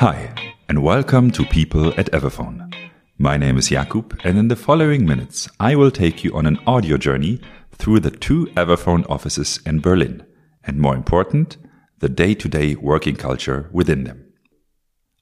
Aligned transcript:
Hi, 0.00 0.30
and 0.68 0.82
welcome 0.82 1.30
to 1.30 1.46
People 1.46 1.88
at 1.98 2.12
Everphone. 2.12 2.70
My 3.16 3.38
name 3.38 3.56
is 3.56 3.70
Jakub, 3.70 4.20
and 4.24 4.36
in 4.36 4.48
the 4.48 4.54
following 4.54 5.06
minutes, 5.06 5.48
I 5.58 5.74
will 5.74 5.90
take 5.90 6.22
you 6.22 6.36
on 6.36 6.44
an 6.44 6.58
audio 6.66 6.98
journey 6.98 7.40
through 7.72 8.00
the 8.00 8.10
two 8.10 8.44
Everphone 8.58 9.08
offices 9.08 9.58
in 9.64 9.80
Berlin, 9.80 10.22
and 10.64 10.78
more 10.78 10.94
important, 10.94 11.56
the 12.00 12.10
day 12.10 12.34
to 12.34 12.46
day 12.46 12.74
working 12.74 13.16
culture 13.16 13.70
within 13.72 14.04
them. 14.04 14.22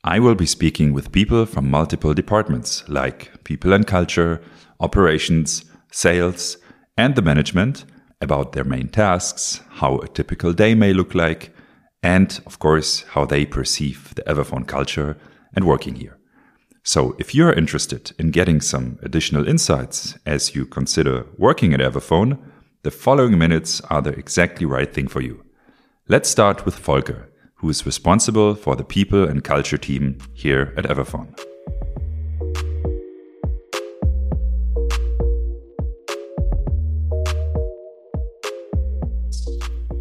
I 0.02 0.18
will 0.18 0.34
be 0.34 0.45
speaking 0.45 0.93
with 0.93 1.12
people 1.12 1.46
from 1.46 1.70
multiple 1.70 2.12
departments 2.12 2.82
like 2.88 3.45
people 3.45 3.72
and 3.72 3.86
culture, 3.86 4.43
operations, 4.80 5.66
sales, 5.93 6.56
and 6.98 7.14
the 7.14 7.22
management 7.22 7.84
about 8.20 8.55
their 8.55 8.64
main 8.64 8.88
tasks, 8.88 9.61
how 9.75 9.98
a 9.98 10.09
typical 10.09 10.52
day 10.52 10.75
may 10.75 10.92
look 10.92 11.14
like, 11.14 11.53
and 12.04 12.38
of 12.44 12.58
course, 12.58 13.02
how 13.12 13.24
they 13.24 13.46
perceive 13.46 14.14
the 14.14 14.22
Everphone 14.24 14.68
culture 14.68 15.16
and 15.54 15.64
working 15.64 15.94
here. 15.94 16.18
So 16.82 17.16
if 17.18 17.34
you're 17.34 17.54
interested 17.54 18.12
in 18.18 18.30
getting 18.30 18.60
some 18.60 18.98
additional 19.02 19.48
insights 19.48 20.18
as 20.27 20.54
you 20.54 20.66
consider 20.66 21.24
working 21.38 21.72
at 21.72 21.80
Everphone, 21.80 22.38
the 22.82 22.90
following 22.90 23.38
minutes 23.38 23.80
are 23.88 24.02
the 24.02 24.10
exactly 24.10 24.66
right 24.66 24.92
thing 24.92 25.08
for 25.08 25.22
you. 25.22 25.42
Let's 26.06 26.28
start 26.28 26.66
with 26.66 26.78
Volker, 26.78 27.30
who 27.54 27.70
is 27.70 27.86
responsible 27.86 28.55
for 28.55 28.77
the 28.77 28.84
people 28.84 29.24
and 29.24 29.42
culture 29.42 29.78
team 29.78 30.18
here 30.34 30.74
at 30.77 30.84
Everphone. 30.84 31.34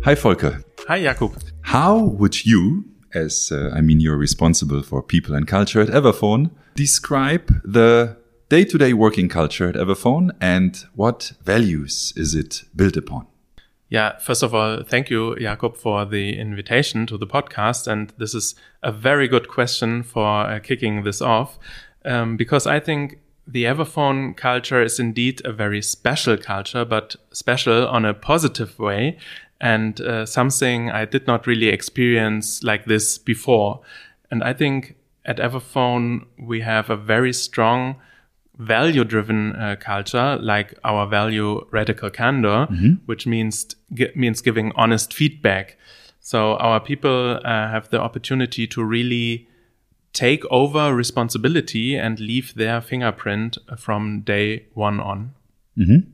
Hi, 0.04 0.16
Volker. 0.16 0.62
Hi, 0.90 1.00
Jakub. 1.00 1.53
How 1.74 1.98
would 1.98 2.46
you, 2.46 2.86
as 3.16 3.52
uh, 3.52 3.72
I 3.74 3.82
mean, 3.82 4.00
you're 4.00 4.16
responsible 4.16 4.84
for 4.84 5.02
people 5.02 5.34
and 5.34 5.48
culture 5.48 5.82
at 5.82 5.88
Everphone, 5.88 6.52
describe 6.76 7.48
the 7.64 8.16
day 8.48 8.64
to 8.66 8.78
day 8.78 8.94
working 8.94 9.28
culture 9.28 9.68
at 9.68 9.74
Everphone 9.74 10.30
and 10.40 10.86
what 10.94 11.32
values 11.44 12.14
is 12.16 12.36
it 12.36 12.62
built 12.76 12.96
upon? 12.96 13.26
Yeah, 13.90 14.20
first 14.20 14.44
of 14.44 14.54
all, 14.54 14.84
thank 14.84 15.10
you, 15.10 15.36
Jakub, 15.40 15.76
for 15.76 16.06
the 16.06 16.38
invitation 16.38 17.08
to 17.08 17.18
the 17.18 17.26
podcast. 17.26 17.88
And 17.88 18.14
this 18.20 18.36
is 18.36 18.54
a 18.84 18.92
very 18.92 19.28
good 19.28 19.48
question 19.48 20.04
for 20.04 20.46
uh, 20.46 20.60
kicking 20.60 21.02
this 21.02 21.24
off, 21.24 21.58
um, 22.06 22.38
because 22.38 22.68
I 22.68 22.80
think 22.80 23.18
the 23.48 23.64
Everphone 23.64 24.38
culture 24.38 24.82
is 24.82 25.00
indeed 25.00 25.42
a 25.44 25.52
very 25.52 25.82
special 25.82 26.38
culture, 26.38 26.86
but 26.86 27.16
special 27.32 27.88
on 27.88 28.06
a 28.06 28.14
positive 28.14 28.78
way 28.80 29.18
and 29.62 30.00
uh, 30.02 30.26
something 30.26 30.92
I 30.92 31.06
did 31.06 31.28
not 31.28 31.48
really 31.48 31.68
experience 31.68 32.64
like 32.64 32.86
this 32.86 33.18
before. 33.18 33.82
And 34.30 34.44
I 34.44 34.54
think 34.54 34.96
at 35.26 35.38
Everphone 35.38 36.26
we 36.38 36.62
have 36.62 36.90
a 36.90 36.98
very 36.98 37.34
strong 37.34 37.96
value 38.58 39.04
driven 39.04 39.56
uh, 39.56 39.76
culture 39.80 40.38
like 40.40 40.78
our 40.84 41.08
value 41.08 41.66
radical 41.72 42.10
candor 42.10 42.68
mm-hmm. 42.70 42.94
which 43.06 43.26
means 43.26 43.76
means 44.16 44.42
giving 44.42 44.72
honest 44.76 45.14
feedback 45.14 45.76
so 46.20 46.56
our 46.58 46.80
people 46.80 47.40
uh, 47.44 47.68
have 47.70 47.90
the 47.90 48.00
opportunity 48.00 48.68
to 48.68 48.84
really 48.84 49.48
take 50.14 50.46
over 50.52 50.94
responsibility 50.94 51.96
and 51.96 52.20
leave 52.20 52.54
their 52.54 52.80
fingerprint 52.80 53.58
from 53.76 54.22
day 54.22 54.68
one 54.74 55.00
on 55.00 55.34
mm-hmm. 55.76 56.08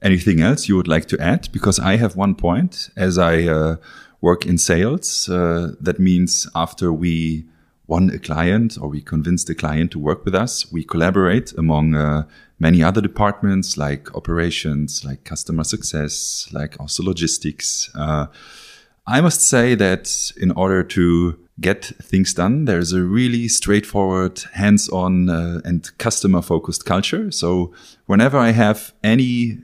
Anything 0.00 0.40
else 0.40 0.68
you 0.68 0.76
would 0.76 0.88
like 0.88 1.06
to 1.06 1.18
add? 1.18 1.48
Because 1.52 1.78
I 1.80 1.96
have 1.96 2.16
one 2.16 2.34
point 2.34 2.90
as 2.96 3.18
I 3.18 3.42
uh, 3.44 3.76
work 4.20 4.46
in 4.46 4.58
sales. 4.58 5.28
Uh, 5.28 5.72
that 5.80 5.98
means 5.98 6.48
after 6.54 6.92
we 6.92 7.46
won 7.88 8.10
a 8.10 8.18
client 8.18 8.78
or 8.80 8.88
we 8.88 9.00
convinced 9.00 9.46
the 9.46 9.54
client 9.54 9.90
to 9.92 9.98
work 9.98 10.24
with 10.24 10.34
us, 10.34 10.70
we 10.70 10.84
collaborate 10.84 11.52
among 11.54 11.94
uh, 11.94 12.22
many 12.58 12.82
other 12.82 13.00
departments 13.00 13.76
like 13.76 14.14
operations, 14.14 15.04
like 15.04 15.24
customer 15.24 15.64
success, 15.64 16.48
like 16.52 16.76
also 16.78 17.02
logistics. 17.02 17.90
Uh, 17.94 18.26
I 19.06 19.20
must 19.20 19.40
say 19.40 19.74
that 19.74 20.32
in 20.36 20.50
order 20.50 20.82
to 20.82 21.38
get 21.60 21.86
things 22.02 22.34
done, 22.34 22.66
there's 22.66 22.92
a 22.92 23.02
really 23.02 23.48
straightforward, 23.48 24.42
hands 24.52 24.88
on, 24.90 25.30
uh, 25.30 25.60
and 25.64 25.90
customer 25.98 26.42
focused 26.42 26.84
culture. 26.84 27.30
So 27.30 27.72
whenever 28.06 28.36
I 28.36 28.50
have 28.50 28.92
any 29.02 29.62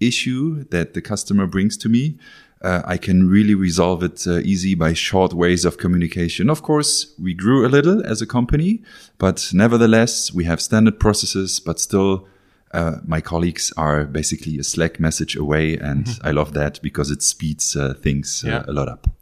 issue 0.00 0.64
that 0.70 0.94
the 0.94 1.00
customer 1.00 1.46
brings 1.46 1.76
to 1.78 1.88
me, 1.88 2.16
uh, 2.62 2.82
I 2.84 2.98
can 2.98 3.28
really 3.28 3.54
resolve 3.54 4.02
it 4.02 4.26
uh, 4.26 4.38
easy 4.40 4.74
by 4.74 4.92
short 4.92 5.32
ways 5.32 5.64
of 5.64 5.78
communication. 5.78 6.50
Of 6.50 6.62
course, 6.62 7.14
we 7.18 7.32
grew 7.32 7.66
a 7.66 7.68
little 7.68 8.04
as 8.04 8.20
a 8.20 8.26
company, 8.26 8.82
but 9.18 9.50
nevertheless, 9.54 10.32
we 10.32 10.44
have 10.44 10.60
standard 10.60 11.00
processes, 11.00 11.58
but 11.58 11.80
still, 11.80 12.28
uh, 12.72 12.96
my 13.04 13.20
colleagues 13.20 13.72
are 13.76 14.04
basically 14.04 14.58
a 14.58 14.64
Slack 14.64 15.00
message 15.00 15.36
away. 15.36 15.76
And 15.78 16.06
mm 16.06 16.12
-hmm. 16.12 16.28
I 16.28 16.32
love 16.32 16.52
that 16.52 16.82
because 16.82 17.12
it 17.12 17.22
speeds 17.22 17.76
uh, 17.76 17.94
things 18.02 18.44
uh, 18.44 18.50
yeah. 18.50 18.68
a 18.68 18.72
lot 18.72 18.88
up. 18.88 19.19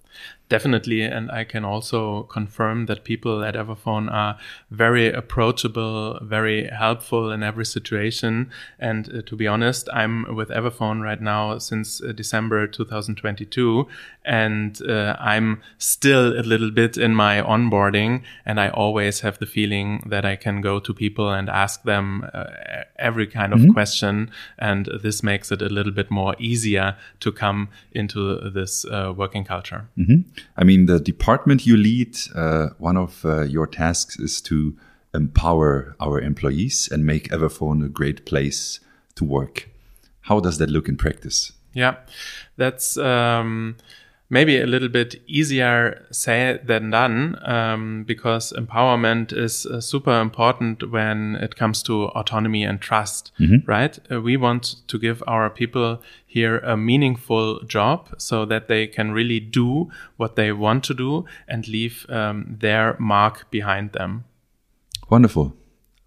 Definitely, 0.49 1.03
and 1.03 1.31
I 1.31 1.45
can 1.45 1.63
also 1.63 2.23
confirm 2.23 2.87
that 2.87 3.05
people 3.05 3.45
at 3.45 3.55
Everphone 3.55 4.11
are 4.11 4.39
very 4.71 5.13
approachable, 5.13 6.19
very 6.23 6.69
helpful 6.69 7.31
in 7.31 7.43
every 7.43 7.67
situation. 7.67 8.51
And 8.79 9.15
uh, 9.15 9.23
to 9.27 9.37
be 9.37 9.47
honest, 9.47 9.91
I'm 9.93 10.35
with 10.35 10.49
Everphone 10.49 11.03
right 11.03 11.21
now 11.21 11.59
since 11.59 12.03
uh, 12.03 12.13
December 12.13 12.67
2022, 12.67 13.87
and 14.25 14.81
uh, 14.89 15.17
I'm 15.21 15.61
still 15.77 16.39
a 16.39 16.41
little 16.41 16.71
bit 16.71 16.97
in 16.97 17.15
my 17.15 17.43
onboarding, 17.43 18.23
and 18.47 18.59
I 18.59 18.71
always 18.71 19.21
have 19.21 19.39
the 19.41 19.47
feeling 19.47 20.03
that 20.07 20.25
I 20.25 20.37
can 20.37 20.63
go 20.63 20.81
to 20.81 20.95
people 20.95 21.31
and 21.31 21.51
ask 21.51 21.83
them 21.83 22.27
uh, 22.33 22.45
every 22.99 23.27
kind 23.27 23.53
of 23.53 23.61
mm 23.61 23.67
-hmm. 23.67 23.75
question, 23.75 24.31
and 24.59 24.89
this 25.03 25.23
makes 25.23 25.51
it 25.51 25.63
a 25.63 25.69
little 25.69 25.93
bit 25.93 26.11
more 26.11 26.35
easier 26.39 26.97
to 27.21 27.33
come 27.33 27.67
into 27.93 28.51
this 28.51 28.87
uh, 28.87 29.13
working 29.15 29.47
culture. 29.47 29.83
Mm 29.97 30.07
-hmm. 30.07 30.38
I 30.57 30.65
mean, 30.65 30.87
the 30.87 31.01
department 31.01 31.67
you 31.67 31.77
lead, 31.77 32.17
uh, 32.35 32.69
one 32.79 32.97
of 32.97 33.25
uh, 33.25 33.43
your 33.43 33.67
tasks 33.67 34.19
is 34.19 34.41
to 34.43 34.77
empower 35.15 35.97
our 36.01 36.21
employees 36.21 36.89
and 36.91 37.05
make 37.05 37.29
Everphone 37.31 37.85
a 37.85 37.89
great 37.89 38.27
place 38.27 38.81
to 39.15 39.25
work. 39.25 39.69
How 40.23 40.41
does 40.41 40.59
that 40.59 40.71
look 40.71 40.89
in 40.89 40.97
practice? 40.97 41.53
Yeah, 41.73 41.97
that's. 42.57 42.97
Um, 42.97 43.77
maybe 44.31 44.61
a 44.61 44.67
little 44.67 44.89
bit 44.89 45.23
easier 45.27 46.07
said 46.11 46.67
than 46.67 46.91
done 46.91 47.39
um, 47.43 48.05
because 48.05 48.53
empowerment 48.53 49.33
is 49.33 49.67
uh, 49.67 49.81
super 49.81 50.21
important 50.21 50.91
when 50.91 51.37
it 51.37 51.57
comes 51.57 51.83
to 51.83 52.05
autonomy 52.09 52.65
and 52.65 52.81
trust 52.81 53.33
mm 53.39 53.47
-hmm. 53.47 53.63
right? 53.67 54.01
Uh, 54.11 54.23
we 54.23 54.39
want 54.39 54.87
to 54.87 54.99
give 54.99 55.23
our 55.27 55.51
people 55.51 55.99
here 56.27 56.61
a 56.65 56.77
meaningful 56.77 57.61
job 57.67 58.09
so 58.17 58.47
that 58.47 58.67
they 58.69 58.87
can 58.87 59.15
really 59.15 59.41
do 59.41 59.91
what 60.17 60.35
they 60.35 60.53
want 60.53 60.87
to 60.87 60.95
do 60.95 61.25
and 61.47 61.67
leave 61.69 61.95
um, 62.09 62.57
their 62.61 62.95
mark 62.99 63.47
behind 63.51 63.93
them. 63.93 64.25
Wonderful. 65.11 65.53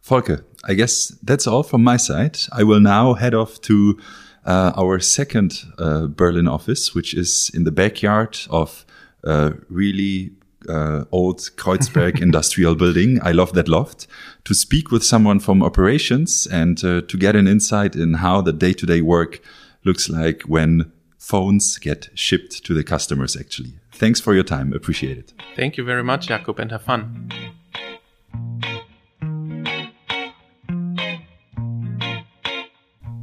Volker 0.04 0.44
i 0.64 0.74
guess 0.74 1.08
that's 1.24 1.48
all 1.48 1.64
from 1.64 1.84
my 1.84 1.98
side. 1.98 2.38
I 2.52 2.64
will 2.64 2.80
now 2.80 3.14
head 3.14 3.34
off 3.34 3.62
to 3.62 3.98
uh, 4.46 4.74
our 4.76 5.00
second 5.00 5.64
uh, 5.78 6.08
Berlin 6.08 6.48
office, 6.48 6.96
which 6.96 7.14
is 7.14 7.52
in 7.54 7.64
the 7.64 7.72
backyard 7.72 8.38
of 8.50 8.86
a 9.24 9.54
really 9.70 10.32
uh, 10.70 11.06
old 11.12 11.40
Kreuzberg 11.58 12.22
industrial 12.22 12.76
building. 12.76 13.20
I 13.24 13.32
love 13.32 13.54
that 13.54 13.68
loft. 13.68 14.08
To 14.46 14.54
speak 14.54 14.92
with 14.92 15.04
someone 15.04 15.40
from 15.40 15.62
operations 15.62 16.48
and 16.48 16.84
uh, 16.84 17.02
to 17.02 17.18
get 17.18 17.36
an 17.36 17.48
insight 17.48 17.96
in 17.96 18.16
how 18.16 18.42
the 18.42 18.54
day 18.54 18.74
to 18.74 18.86
day 18.86 19.02
work 19.02 19.42
looks 19.84 20.10
like 20.10 20.44
when 20.44 20.92
phones 21.18 21.78
get 21.78 22.10
shipped 22.16 22.64
to 22.66 22.74
the 22.74 22.84
customers, 22.84 23.36
actually. 23.36 23.74
Thanks 23.94 24.20
for 24.20 24.34
your 24.34 24.44
time. 24.44 24.74
Appreciate 24.74 25.18
it. 25.18 25.34
Thank 25.56 25.78
you 25.78 25.84
very 25.84 26.04
much, 26.04 26.28
Jakub, 26.28 26.58
and 26.60 26.72
have 26.72 26.82
fun. 26.82 27.30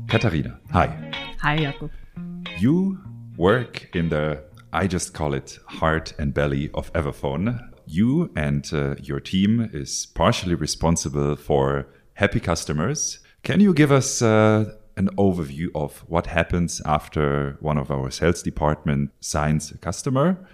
Katharina, 0.09 0.59
hi. 0.73 1.07
Hi, 1.49 1.56
Jakub. 1.56 1.91
You 2.59 2.99
work 3.39 3.97
in 3.97 4.11
the, 4.11 4.45
I 4.71 4.87
just 4.87 5.15
call 5.15 5.33
it 5.33 5.59
heart 5.67 6.12
and 6.19 6.35
belly 6.35 6.69
of 6.75 6.93
Everphone. 6.93 7.59
You 7.87 8.31
and 8.37 8.71
uh, 8.71 8.97
your 9.03 9.19
team 9.19 9.71
is 9.73 10.05
partially 10.05 10.55
responsible 10.55 11.37
for 11.37 11.87
happy 12.12 12.39
customers. 12.39 13.21
Can 13.45 13.61
you 13.61 13.73
give 13.73 13.91
us 13.91 14.21
uh, 14.21 14.75
an 14.99 15.09
overview 15.17 15.69
of 15.75 16.00
what 16.00 16.27
happens 16.27 16.83
after 16.85 17.56
one 17.61 17.79
of 17.79 17.91
our 17.91 18.11
sales 18.11 18.43
department 18.43 19.12
signs 19.21 19.71
a 19.71 19.79
customer 19.79 20.47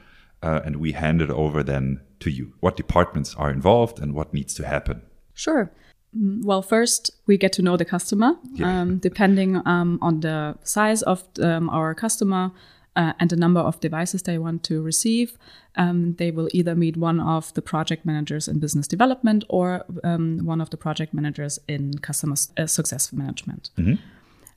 uh, 0.44 0.60
and 0.64 0.76
we 0.76 0.92
hand 0.92 1.20
it 1.20 1.30
over 1.30 1.64
then 1.64 2.02
to 2.20 2.30
you? 2.30 2.52
What 2.60 2.76
departments 2.76 3.34
are 3.34 3.50
involved 3.50 3.98
and 3.98 4.14
what 4.14 4.32
needs 4.32 4.54
to 4.54 4.64
happen? 4.64 5.02
Sure. 5.32 5.72
Mm, 6.16 6.44
well, 6.44 6.62
first 6.62 7.10
we 7.26 7.36
get 7.36 7.52
to 7.54 7.62
know 7.62 7.76
the 7.76 7.84
customer. 7.84 8.36
Yeah. 8.52 8.80
Um, 8.80 8.98
depending 8.98 9.60
um, 9.66 9.98
on 10.00 10.20
the 10.20 10.56
size 10.62 11.02
of 11.02 11.24
um, 11.40 11.68
our 11.70 11.94
customer, 11.94 12.52
uh, 12.96 13.12
and 13.18 13.30
the 13.30 13.36
number 13.36 13.60
of 13.60 13.80
devices 13.80 14.22
they 14.22 14.38
want 14.38 14.62
to 14.64 14.82
receive. 14.82 15.36
Um, 15.76 16.14
they 16.14 16.30
will 16.30 16.48
either 16.52 16.74
meet 16.74 16.96
one 16.96 17.20
of 17.20 17.52
the 17.54 17.62
project 17.62 18.06
managers 18.06 18.46
in 18.46 18.60
business 18.60 18.86
development 18.86 19.44
or 19.48 19.84
um, 20.04 20.38
one 20.44 20.60
of 20.60 20.70
the 20.70 20.76
project 20.76 21.12
managers 21.12 21.58
in 21.66 21.98
customer 21.98 22.36
uh, 22.56 22.66
success 22.66 23.12
management. 23.12 23.70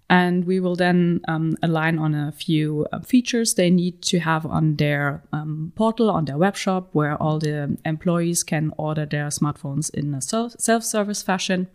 And 0.09 0.45
we 0.45 0.61
will 0.61 0.75
then 0.75 1.19
um, 1.27 1.57
align 1.61 1.99
on 1.99 2.15
a 2.15 2.31
few 2.31 2.87
uh, 2.93 2.99
features 2.99 3.55
they 3.55 3.69
need 3.69 4.01
to 4.03 4.19
have 4.19 4.45
on 4.45 4.77
their 4.77 5.21
um, 5.33 5.73
portal, 5.75 6.09
on 6.09 6.25
their 6.25 6.37
web 6.37 6.55
shop, 6.55 6.89
where 6.93 7.21
all 7.21 7.39
the 7.39 7.77
employees 7.83 8.43
can 8.43 8.71
order 8.77 9.05
their 9.05 9.27
smartphones 9.27 9.93
in 9.93 10.13
a 10.13 10.21
self 10.21 10.83
service 10.83 11.21
fashion. 11.21 11.67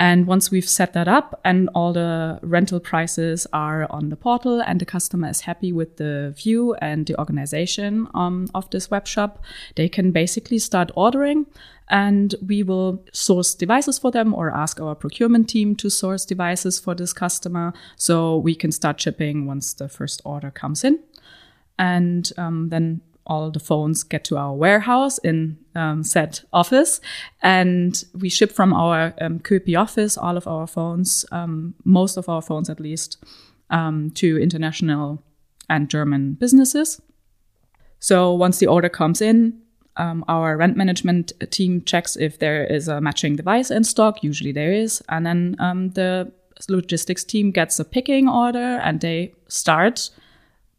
And 0.00 0.26
once 0.28 0.50
we've 0.50 0.68
set 0.68 0.92
that 0.92 1.08
up 1.08 1.40
and 1.44 1.68
all 1.74 1.92
the 1.92 2.38
rental 2.42 2.78
prices 2.78 3.48
are 3.52 3.86
on 3.90 4.10
the 4.10 4.16
portal 4.16 4.60
and 4.60 4.80
the 4.80 4.86
customer 4.86 5.28
is 5.28 5.40
happy 5.40 5.72
with 5.72 5.96
the 5.96 6.32
view 6.36 6.74
and 6.74 7.06
the 7.06 7.18
organization 7.18 8.06
um, 8.14 8.48
of 8.54 8.70
this 8.70 8.90
web 8.92 9.08
shop, 9.08 9.42
they 9.74 9.88
can 9.88 10.12
basically 10.12 10.58
start 10.58 10.92
ordering 10.94 11.46
and 11.88 12.36
we 12.46 12.62
will 12.62 13.04
source 13.12 13.54
devices 13.54 13.98
for 13.98 14.12
them 14.12 14.34
or 14.34 14.54
ask 14.54 14.80
our 14.80 14.94
procurement 14.94 15.48
team 15.48 15.74
to 15.74 15.90
source 15.90 16.24
devices 16.24 16.78
for 16.78 16.94
this 16.94 17.12
customer 17.12 17.72
so 17.96 18.36
we 18.36 18.54
can 18.54 18.70
start 18.70 19.00
shipping 19.00 19.46
once 19.46 19.72
the 19.72 19.88
first 19.88 20.22
order 20.24 20.50
comes 20.50 20.84
in. 20.84 21.00
And 21.76 22.30
um, 22.36 22.68
then 22.68 23.00
all 23.28 23.50
the 23.50 23.60
phones 23.60 24.02
get 24.02 24.24
to 24.24 24.36
our 24.36 24.54
warehouse 24.54 25.18
in 25.18 25.58
um, 25.74 26.02
said 26.02 26.40
office, 26.52 27.00
and 27.42 28.04
we 28.14 28.28
ship 28.28 28.50
from 28.52 28.72
our 28.72 29.14
um, 29.20 29.38
Köpi 29.38 29.78
office 29.78 30.16
all 30.16 30.36
of 30.36 30.46
our 30.46 30.66
phones, 30.66 31.24
um, 31.30 31.74
most 31.84 32.16
of 32.16 32.28
our 32.28 32.42
phones 32.42 32.70
at 32.70 32.80
least, 32.80 33.22
um, 33.70 34.10
to 34.12 34.38
international 34.38 35.22
and 35.68 35.90
German 35.90 36.32
businesses. 36.34 37.00
So 38.00 38.32
once 38.32 38.58
the 38.58 38.66
order 38.66 38.88
comes 38.88 39.20
in, 39.20 39.60
um, 39.98 40.24
our 40.28 40.56
rent 40.56 40.76
management 40.76 41.32
team 41.50 41.82
checks 41.82 42.16
if 42.16 42.38
there 42.38 42.64
is 42.64 42.88
a 42.88 43.00
matching 43.00 43.36
device 43.36 43.70
in 43.70 43.84
stock. 43.84 44.22
Usually 44.22 44.52
there 44.52 44.72
is, 44.72 45.02
and 45.08 45.26
then 45.26 45.56
um, 45.58 45.90
the 45.90 46.32
logistics 46.68 47.24
team 47.24 47.50
gets 47.50 47.78
a 47.78 47.84
picking 47.84 48.28
order, 48.28 48.80
and 48.82 49.00
they 49.00 49.34
start 49.48 50.10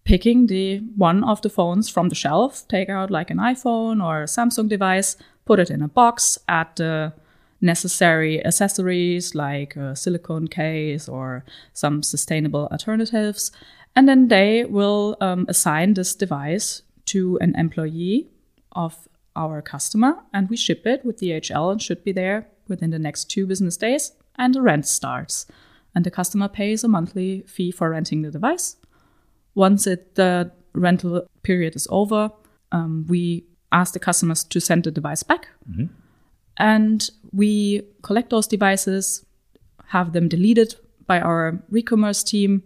picking 0.10 0.48
the 0.48 0.80
one 0.96 1.24
of 1.24 1.40
the 1.44 1.50
phones 1.52 1.88
from 1.88 2.10
the 2.10 2.16
shelf, 2.16 2.68
take 2.68 2.90
out 2.90 3.12
like 3.12 3.30
an 3.30 3.38
iPhone 3.38 4.04
or 4.04 4.24
a 4.24 4.26
Samsung 4.26 4.68
device, 4.68 5.16
put 5.46 5.60
it 5.60 5.70
in 5.70 5.84
a 5.84 5.88
box, 5.88 6.36
add 6.48 6.70
the 6.78 7.14
necessary 7.62 8.44
accessories 8.44 9.36
like 9.36 9.76
a 9.76 9.96
silicone 9.96 10.48
case 10.48 11.08
or 11.08 11.46
some 11.74 12.02
sustainable 12.02 12.68
alternatives, 12.72 13.52
and 13.96 14.10
then 14.10 14.30
they 14.30 14.66
will 14.66 15.16
um, 15.22 15.46
assign 15.48 15.94
this 15.94 16.16
device 16.16 16.82
to 17.06 17.38
an 17.40 17.54
employee 17.56 18.30
of 18.72 19.08
our 19.36 19.62
customer, 19.62 20.16
and 20.34 20.50
we 20.50 20.58
ship 20.58 20.88
it 20.88 21.06
with 21.06 21.20
DHL 21.20 21.72
and 21.72 21.80
should 21.80 22.04
be 22.04 22.12
there 22.12 22.48
within 22.68 22.90
the 22.90 22.98
next 22.98 23.26
two 23.26 23.46
business 23.46 23.78
days, 23.78 24.14
and 24.40 24.56
the 24.56 24.62
rent 24.64 24.88
starts. 24.88 25.46
And 25.94 26.04
the 26.04 26.10
customer 26.10 26.48
pays 26.48 26.84
a 26.84 26.88
monthly 26.88 27.42
fee 27.42 27.70
for 27.70 27.92
renting 27.92 28.24
the 28.24 28.32
device 28.32 28.76
once 29.60 29.86
it, 29.86 30.16
the 30.16 30.50
rental 30.74 31.28
period 31.44 31.76
is 31.76 31.86
over, 31.92 32.32
um, 32.72 33.06
we 33.10 33.44
ask 33.74 33.94
the 33.94 34.00
customers 34.00 34.44
to 34.46 34.60
send 34.62 34.86
the 34.86 34.92
device 34.92 35.22
back. 35.22 35.50
And 36.58 37.10
we 37.34 37.84
collect 38.02 38.30
those 38.30 38.48
devices, 38.48 39.26
have 39.88 40.14
them 40.14 40.30
deleted 40.30 40.76
by 41.08 41.20
our 41.20 41.62
re-commerce 41.70 42.24
team, 42.24 42.64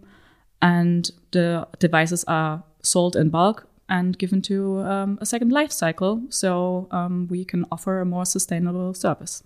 and 0.62 1.10
the 1.32 1.66
devices 1.80 2.24
are 2.28 2.62
sold 2.82 3.16
in 3.16 3.28
bulk 3.28 3.66
and 3.88 4.16
given 4.16 4.40
to 4.42 4.80
um, 4.80 5.18
a 5.20 5.26
second 5.26 5.50
life 5.50 5.72
cycle 5.72 6.22
so 6.30 6.86
um, 6.90 7.26
we 7.28 7.44
can 7.44 7.66
offer 7.72 8.00
a 8.00 8.04
more 8.04 8.24
sustainable 8.24 8.94
service. 8.94 9.42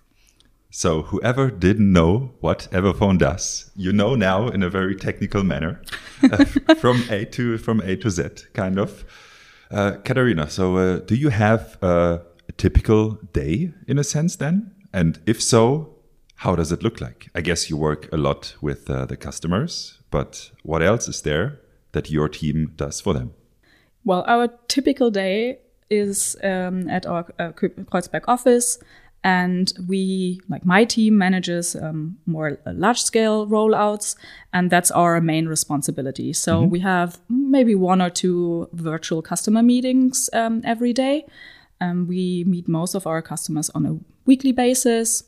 So 0.70 1.02
whoever 1.02 1.50
didn't 1.50 1.92
know 1.92 2.34
what 2.40 2.68
Everphone 2.72 3.18
does, 3.18 3.70
you 3.74 3.90
know 3.90 4.14
now 4.14 4.48
in 4.48 4.62
a 4.62 4.68
very 4.68 4.94
technical 4.94 5.42
manner, 5.42 5.80
uh, 6.22 6.44
from 6.80 7.02
A 7.08 7.24
to 7.26 7.56
from 7.56 7.80
A 7.80 7.96
to 7.96 8.10
Z, 8.10 8.28
kind 8.52 8.78
of. 8.78 9.04
Uh, 9.70 9.92
Katharina, 10.04 10.48
so 10.48 10.76
uh, 10.76 10.98
do 11.00 11.14
you 11.14 11.30
have 11.30 11.78
a, 11.82 12.22
a 12.48 12.52
typical 12.52 13.18
day 13.32 13.72
in 13.86 13.98
a 13.98 14.04
sense 14.04 14.36
then? 14.36 14.72
And 14.92 15.18
if 15.26 15.42
so, 15.42 15.94
how 16.36 16.54
does 16.54 16.70
it 16.70 16.82
look 16.82 17.00
like? 17.00 17.30
I 17.34 17.40
guess 17.40 17.68
you 17.68 17.76
work 17.76 18.08
a 18.12 18.16
lot 18.16 18.54
with 18.60 18.88
uh, 18.88 19.06
the 19.06 19.16
customers, 19.16 19.98
but 20.10 20.50
what 20.62 20.82
else 20.82 21.08
is 21.08 21.22
there 21.22 21.60
that 21.92 22.10
your 22.10 22.28
team 22.28 22.72
does 22.76 23.00
for 23.00 23.12
them? 23.12 23.34
Well, 24.04 24.24
our 24.26 24.48
typical 24.68 25.10
day 25.10 25.58
is 25.90 26.36
um, 26.42 26.88
at 26.88 27.06
our 27.06 27.26
uh, 27.38 27.52
Kreuzberg 27.52 28.24
office 28.28 28.78
and 29.24 29.72
we 29.88 30.40
like 30.48 30.64
my 30.64 30.84
team 30.84 31.18
manages 31.18 31.74
um, 31.74 32.16
more 32.26 32.58
large 32.66 33.02
scale 33.02 33.46
rollouts 33.46 34.16
and 34.52 34.70
that's 34.70 34.90
our 34.90 35.20
main 35.20 35.46
responsibility. 35.46 36.32
So 36.32 36.62
we 36.62 36.80
have 36.80 37.18
maybe 37.28 37.74
one 37.74 38.00
or 38.00 38.10
two 38.10 38.68
virtual 38.72 39.20
customer 39.20 39.62
meetings 39.62 40.30
um, 40.32 40.62
every 40.64 40.92
day. 40.92 41.26
Um, 41.80 42.06
we 42.06 42.44
meet 42.46 42.68
most 42.68 42.94
of 42.94 43.06
our 43.06 43.20
customers 43.20 43.70
on 43.70 43.86
a 43.86 43.98
weekly 44.24 44.52
basis. 44.52 45.24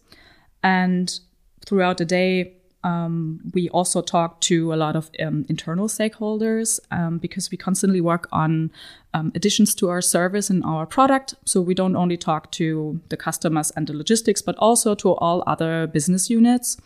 And 0.63 1.19
throughout 1.67 1.99
the 1.99 2.05
day 2.05 2.60
um, 2.83 3.41
we 3.53 3.69
also 3.71 4.01
talk 4.01 4.41
to 4.43 4.73
a 4.73 4.77
lot 4.77 4.97
of 4.97 5.11
um, 5.21 5.45
internal 5.49 5.87
stakeholders 5.87 6.81
um, 6.91 7.19
because 7.19 7.51
we 7.51 7.59
constantly 7.59 8.01
work 8.01 8.27
on 8.33 8.71
um, 9.13 9.33
additions 9.35 9.75
to 9.77 9.91
our 9.91 10.01
service 10.01 10.49
and 10.49 10.65
our 10.65 10.87
product. 10.87 11.35
So 11.45 11.61
we 11.61 11.75
don't 11.75 11.97
only 11.97 12.17
talk 12.17 12.51
to 12.53 13.01
the 13.11 13.17
customers 13.17 13.71
and 13.73 13.87
the 13.87 13.93
logistics, 13.93 14.41
but 14.41 14.57
also 14.59 14.95
to 14.95 15.13
all 15.17 15.43
other 15.47 15.87
business 15.87 16.31
units. 16.31 16.79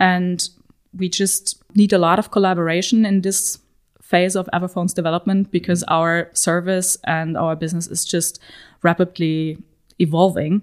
And 0.00 0.48
we 0.96 1.08
just 1.08 1.62
need 1.76 1.92
a 1.92 1.98
lot 1.98 2.18
of 2.18 2.32
collaboration 2.32 3.06
in 3.06 3.20
this 3.20 3.58
phase 4.02 4.34
of 4.34 4.48
Everphone's 4.52 4.94
development 4.94 5.52
because 5.52 5.84
our 5.84 6.28
service 6.32 6.98
and 7.04 7.36
our 7.36 7.54
business 7.54 7.86
is 7.86 8.04
just 8.04 8.40
rapidly 8.82 9.58
evolving. 10.00 10.62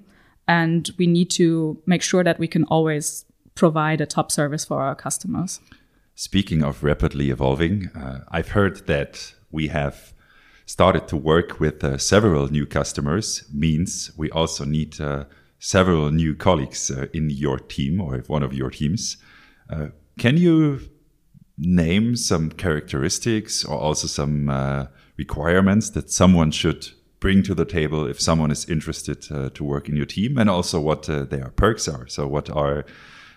And 0.49 0.89
we 0.97 1.07
need 1.07 1.29
to 1.31 1.81
make 1.85 2.01
sure 2.01 2.23
that 2.25 2.39
we 2.39 2.47
can 2.47 2.65
always 2.65 3.23
provide 3.57 3.99
a 3.99 4.05
top 4.05 4.31
service 4.31 4.63
for 4.63 4.81
our 4.81 4.95
customers. 4.95 5.59
Speaking 6.15 6.63
of 6.63 6.83
rapidly 6.83 7.29
evolving, 7.29 7.89
uh, 7.95 8.19
I've 8.29 8.49
heard 8.49 8.87
that 8.87 9.33
we 9.51 9.67
have 9.67 10.13
started 10.65 11.07
to 11.07 11.17
work 11.17 11.59
with 11.59 11.83
uh, 11.83 11.97
several 11.97 12.51
new 12.51 12.65
customers, 12.65 13.43
means 13.53 14.11
we 14.17 14.29
also 14.31 14.65
need 14.65 14.99
uh, 15.01 15.23
several 15.59 16.11
new 16.11 16.35
colleagues 16.35 16.91
uh, 16.91 17.07
in 17.13 17.29
your 17.29 17.57
team 17.57 18.01
or 18.01 18.17
one 18.27 18.43
of 18.43 18.53
your 18.53 18.69
teams. 18.69 19.17
Uh, 19.69 19.87
can 20.19 20.37
you 20.37 20.81
name 21.57 22.15
some 22.15 22.51
characteristics 22.51 23.63
or 23.63 23.77
also 23.77 24.07
some 24.07 24.49
uh, 24.49 24.85
requirements 25.17 25.91
that 25.91 26.11
someone 26.11 26.51
should 26.51 26.89
bring 27.19 27.41
to 27.41 27.55
the 27.55 27.65
table 27.65 28.05
if 28.05 28.21
someone 28.21 28.51
is 28.51 28.69
interested 28.69 29.21
to 29.55 29.63
work 29.63 29.89
in 29.89 29.95
your 29.95 30.05
team 30.05 30.37
and 30.37 30.49
also 30.49 30.79
what 30.79 31.03
their 31.03 31.51
perks 31.55 31.87
are? 31.87 32.07
So, 32.07 32.27
what 32.27 32.49
are 32.51 32.85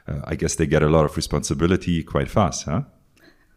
uh, 0.07 0.21
I 0.25 0.35
guess 0.35 0.54
they 0.57 0.66
get 0.66 0.83
a 0.83 0.88
lot 0.88 1.04
of 1.04 1.16
responsibility 1.16 2.02
quite 2.02 2.30
fast, 2.30 2.64
huh? 2.64 2.83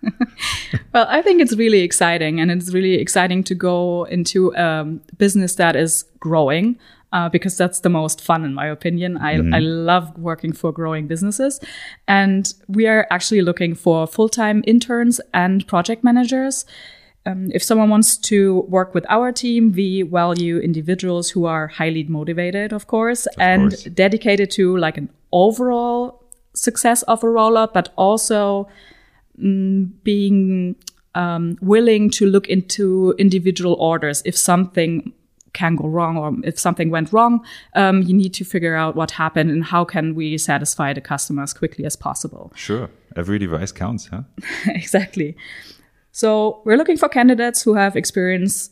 well, 0.93 1.05
I 1.09 1.21
think 1.21 1.41
it's 1.41 1.55
really 1.55 1.81
exciting, 1.81 2.39
and 2.39 2.51
it's 2.51 2.73
really 2.73 2.95
exciting 2.95 3.43
to 3.45 3.55
go 3.55 4.03
into 4.05 4.53
a 4.53 4.63
um, 4.63 5.01
business 5.17 5.55
that 5.55 5.75
is 5.75 6.05
growing. 6.19 6.77
Uh, 7.11 7.29
because 7.29 7.55
that's 7.55 7.81
the 7.81 7.89
most 7.89 8.21
fun, 8.21 8.43
in 8.43 8.55
my 8.55 8.65
opinion. 8.65 9.17
I, 9.17 9.33
I 9.55 9.59
love 9.59 10.17
working 10.17 10.51
for 10.51 10.71
growing 10.71 11.05
businesses. 11.05 11.59
And 12.07 12.51
we 12.67 12.87
are 12.87 13.05
actually 13.11 13.43
looking 13.43 13.75
for 13.75 14.07
full 14.07 14.29
time 14.29 14.63
interns 14.65 15.21
and 15.31 15.67
project 15.67 16.03
managers. 16.03 16.65
Um, 17.27 17.51
if 17.53 17.61
someone 17.61 17.91
wants 17.91 18.17
to 18.17 18.61
work 18.61 18.95
with 18.95 19.05
our 19.09 19.31
team, 19.31 19.73
we 19.73 20.01
value 20.01 20.57
individuals 20.57 21.29
who 21.29 21.45
are 21.45 21.67
highly 21.67 22.03
motivated, 22.05 22.73
of 22.73 22.87
course, 22.87 23.27
and 23.37 23.69
course. 23.69 23.83
dedicated 23.83 24.49
to 24.51 24.75
like 24.77 24.97
an 24.97 25.09
overall 25.31 26.22
success 26.63 27.03
of 27.03 27.23
a 27.23 27.27
rollout, 27.27 27.73
but 27.73 27.89
also 27.95 28.67
mm, 29.39 29.91
being 30.03 30.75
um, 31.15 31.57
willing 31.61 32.09
to 32.11 32.25
look 32.25 32.47
into 32.47 33.13
individual 33.17 33.75
orders 33.75 34.21
if 34.25 34.35
something 34.37 35.13
can 35.53 35.75
go 35.75 35.87
wrong 35.87 36.17
or 36.17 36.33
if 36.43 36.57
something 36.57 36.89
went 36.89 37.13
wrong 37.13 37.45
um, 37.75 38.01
you 38.01 38.13
need 38.13 38.33
to 38.33 38.43
figure 38.43 38.75
out 38.75 38.95
what 38.95 39.11
happened 39.11 39.51
and 39.51 39.63
how 39.65 39.85
can 39.85 40.15
we 40.15 40.35
satisfy 40.35 40.91
the 40.93 41.01
customer 41.01 41.43
as 41.43 41.53
quickly 41.53 41.85
as 41.85 41.95
possible 41.95 42.51
Sure. 42.55 42.89
Every 43.15 43.37
device 43.37 43.71
counts, 43.71 44.07
huh? 44.07 44.23
exactly 44.65 45.37
so 46.11 46.61
we're 46.65 46.77
looking 46.77 46.97
for 46.97 47.07
candidates 47.07 47.61
who 47.61 47.75
have 47.75 47.95
experience 47.95 48.71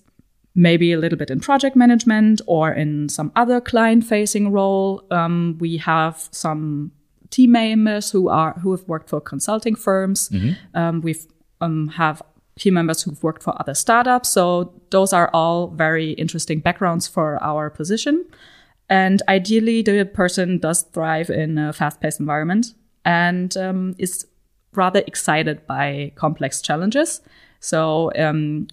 maybe 0.55 0.91
a 0.91 0.97
little 0.97 1.19
bit 1.19 1.29
in 1.29 1.39
project 1.39 1.75
management 1.75 2.41
or 2.47 2.71
in 2.71 3.09
some 3.09 3.31
other 3.35 3.61
client 3.61 4.03
facing 4.03 4.51
role 4.51 5.03
um, 5.11 5.57
we 5.59 5.77
have 5.77 6.27
some 6.31 6.91
team 7.31 7.53
members 7.53 8.11
who 8.11 8.29
are 8.29 8.53
who 8.61 8.71
have 8.71 8.87
worked 8.87 9.09
for 9.09 9.19
consulting 9.19 9.75
firms. 9.75 10.29
Um, 10.73 11.01
we've 11.01 11.25
um, 11.61 11.87
have 11.89 12.21
team 12.59 12.73
members 12.75 13.01
who've 13.01 13.21
worked 13.23 13.41
for 13.43 13.59
other 13.59 13.73
startups. 13.73 14.29
So 14.29 14.73
those 14.91 15.13
are 15.13 15.29
all 15.33 15.67
very 15.67 16.11
interesting 16.11 16.59
backgrounds 16.59 17.07
for 17.07 17.41
our 17.41 17.69
position. 17.69 18.25
And 18.89 19.21
ideally, 19.29 19.81
the 19.81 20.03
person 20.03 20.59
does 20.59 20.83
thrive 20.83 21.29
in 21.29 21.57
a 21.57 21.73
fast 21.73 22.01
paced 22.01 22.19
environment 22.19 22.73
and 23.05 23.55
um, 23.57 23.95
is 23.97 24.27
rather 24.73 25.01
excited 25.07 25.65
by 25.65 26.11
complex 26.15 26.61
challenges. 26.61 27.21
So, 27.59 28.11
um, 28.17 28.67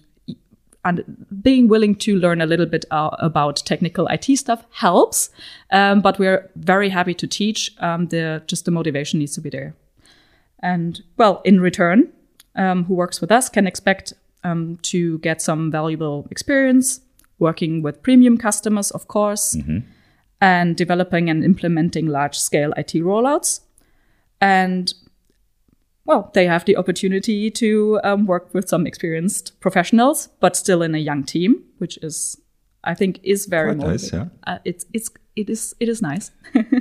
and 0.85 1.25
being 1.41 1.67
willing 1.67 1.95
to 1.95 2.15
learn 2.15 2.41
a 2.41 2.45
little 2.45 2.65
bit 2.65 2.85
uh, 2.91 3.09
about 3.19 3.57
technical 3.65 4.07
IT 4.07 4.25
stuff 4.37 4.63
helps, 4.71 5.29
um, 5.71 6.01
but 6.01 6.17
we're 6.17 6.49
very 6.55 6.89
happy 6.89 7.13
to 7.13 7.27
teach. 7.27 7.71
Um, 7.79 8.07
the 8.07 8.41
just 8.47 8.65
the 8.65 8.71
motivation 8.71 9.19
needs 9.19 9.35
to 9.35 9.41
be 9.41 9.49
there, 9.49 9.75
and 10.59 11.01
well, 11.17 11.41
in 11.43 11.59
return, 11.59 12.11
um, 12.55 12.85
who 12.85 12.93
works 12.93 13.21
with 13.21 13.31
us 13.31 13.49
can 13.49 13.67
expect 13.67 14.13
um, 14.43 14.77
to 14.83 15.19
get 15.19 15.41
some 15.41 15.71
valuable 15.71 16.27
experience 16.31 17.01
working 17.39 17.81
with 17.81 18.03
premium 18.03 18.37
customers, 18.37 18.91
of 18.91 19.07
course, 19.07 19.55
and 20.41 20.75
developing 20.75 21.29
and 21.29 21.43
implementing 21.43 22.07
large 22.07 22.37
scale 22.37 22.73
IT 22.77 22.93
rollouts. 22.93 23.61
And 24.41 24.93
well, 26.09 26.31
they 26.33 26.47
have 26.47 26.65
the 26.65 26.75
opportunity 26.75 27.51
to 27.51 27.99
um, 28.03 28.25
work 28.25 28.51
with 28.51 28.67
some 28.67 28.87
experienced 28.87 29.59
professionals, 29.59 30.29
but 30.39 30.55
still 30.55 30.81
in 30.81 30.95
a 30.95 30.97
young 30.97 31.23
team, 31.23 31.63
which 31.77 31.99
is, 32.01 32.35
I 32.83 32.95
think, 32.95 33.19
is 33.21 33.45
very 33.45 33.75
nice, 33.75 34.11
motivating. 34.11 34.31
Uh, 34.47 34.57
it's 34.65 34.87
it's 34.91 35.11
it 35.35 35.51
is 35.51 35.75
it 35.79 35.87
is 35.87 36.01
nice, 36.01 36.31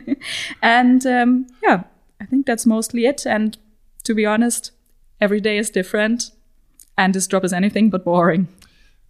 and 0.62 1.04
um, 1.06 1.46
yeah, 1.62 1.82
I 2.18 2.24
think 2.24 2.46
that's 2.46 2.64
mostly 2.64 3.04
it. 3.04 3.26
And 3.26 3.58
to 4.04 4.14
be 4.14 4.24
honest, 4.24 4.70
every 5.20 5.42
day 5.42 5.58
is 5.58 5.68
different, 5.68 6.30
and 6.96 7.12
this 7.12 7.26
job 7.26 7.44
is 7.44 7.52
anything 7.52 7.90
but 7.90 8.06
boring. 8.06 8.48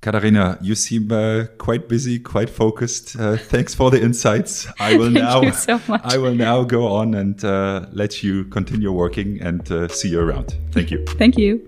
Katharina, 0.00 0.58
you 0.62 0.76
seem 0.76 1.10
uh, 1.10 1.46
quite 1.58 1.88
busy, 1.88 2.20
quite 2.20 2.48
focused. 2.48 3.18
Uh, 3.18 3.36
thanks 3.36 3.74
for 3.74 3.90
the 3.90 4.00
insights. 4.00 4.68
I 4.78 4.96
will 4.96 5.12
Thank 5.12 5.24
now 5.24 5.42
you 5.42 5.52
so 5.52 5.80
much. 5.88 6.02
I 6.04 6.18
will 6.18 6.34
now 6.34 6.62
go 6.62 6.86
on 6.86 7.14
and 7.14 7.44
uh, 7.44 7.86
let 7.92 8.22
you 8.22 8.44
continue 8.44 8.92
working 8.92 9.40
and 9.42 9.70
uh, 9.72 9.88
see 9.88 10.10
you 10.10 10.20
around. 10.20 10.56
Thank 10.70 10.92
you. 10.92 11.04
Thank 11.18 11.36
you. 11.36 11.60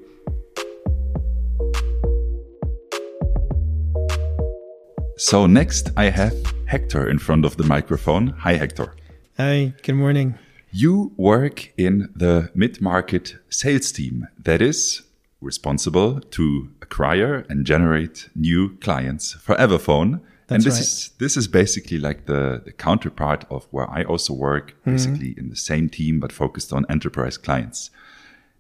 So 5.17 5.47
next 5.47 5.91
I 5.97 6.05
have 6.05 6.35
Hector 6.67 7.11
in 7.11 7.19
front 7.19 7.45
of 7.45 7.57
the 7.57 7.65
microphone. 7.65 8.29
Hi 8.29 8.55
Hector. 8.55 8.95
Hi, 9.39 9.75
good 9.83 9.97
morning. 9.97 10.39
You 10.71 11.13
work 11.17 11.73
in 11.77 12.13
the 12.15 12.51
mid-market 12.55 13.35
sales 13.49 13.91
team 13.91 14.29
that 14.39 14.63
is 14.63 15.03
responsible 15.41 16.21
to 16.21 16.69
acquire 16.83 17.45
and 17.49 17.65
generate 17.67 18.29
new 18.35 18.77
clients 18.81 19.33
for 19.33 19.55
Everphone. 19.57 20.21
and 20.49 20.63
this 20.63 20.75
right. 20.75 20.83
is 20.83 21.11
this 21.19 21.37
is 21.37 21.49
basically 21.49 21.99
like 21.99 22.27
the, 22.27 22.61
the 22.65 22.73
counterpart 22.73 23.45
of 23.51 23.67
where 23.71 23.89
I 23.99 24.03
also 24.05 24.35
work, 24.35 24.67
Mm-hmm. 24.73 24.91
basically 24.93 25.35
in 25.39 25.49
the 25.49 25.57
same 25.57 25.89
team 25.89 26.21
but 26.21 26.33
focused 26.33 26.73
on 26.73 26.85
enterprise 26.89 27.39
clients. 27.39 27.91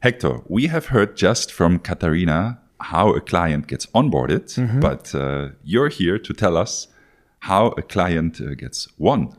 Hector, 0.00 0.40
we 0.48 0.68
have 0.68 0.86
heard 0.86 1.16
just 1.16 1.52
from 1.52 1.78
Katharina 1.78 2.58
how 2.80 3.12
a 3.12 3.20
client 3.20 3.66
gets 3.66 3.86
onboarded, 3.94 4.44
Mm-hmm. 4.56 4.80
but 4.80 5.14
uh, 5.14 5.48
you're 5.64 5.90
here 5.90 6.18
to 6.18 6.32
tell 6.32 6.56
us 6.56 6.88
how 7.40 7.66
a 7.76 7.82
client 7.82 8.40
uh, 8.40 8.54
gets 8.54 8.88
won. 8.98 9.34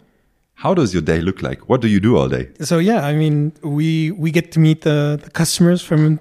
How 0.55 0.73
does 0.75 0.93
your 0.93 1.01
day 1.01 1.21
look 1.21 1.41
like? 1.41 1.67
What 1.69 1.81
do 1.81 1.87
you 1.87 1.99
do 1.99 2.17
all 2.17 2.29
day? 2.29 2.49
So 2.59 2.77
yeah, 2.79 3.05
I 3.11 3.13
mean, 3.15 3.51
we 3.63 4.11
we 4.11 4.29
get 4.31 4.51
to 4.51 4.59
meet 4.59 4.81
the, 4.81 5.17
the 5.23 5.31
customers 5.31 5.81
from 5.81 6.19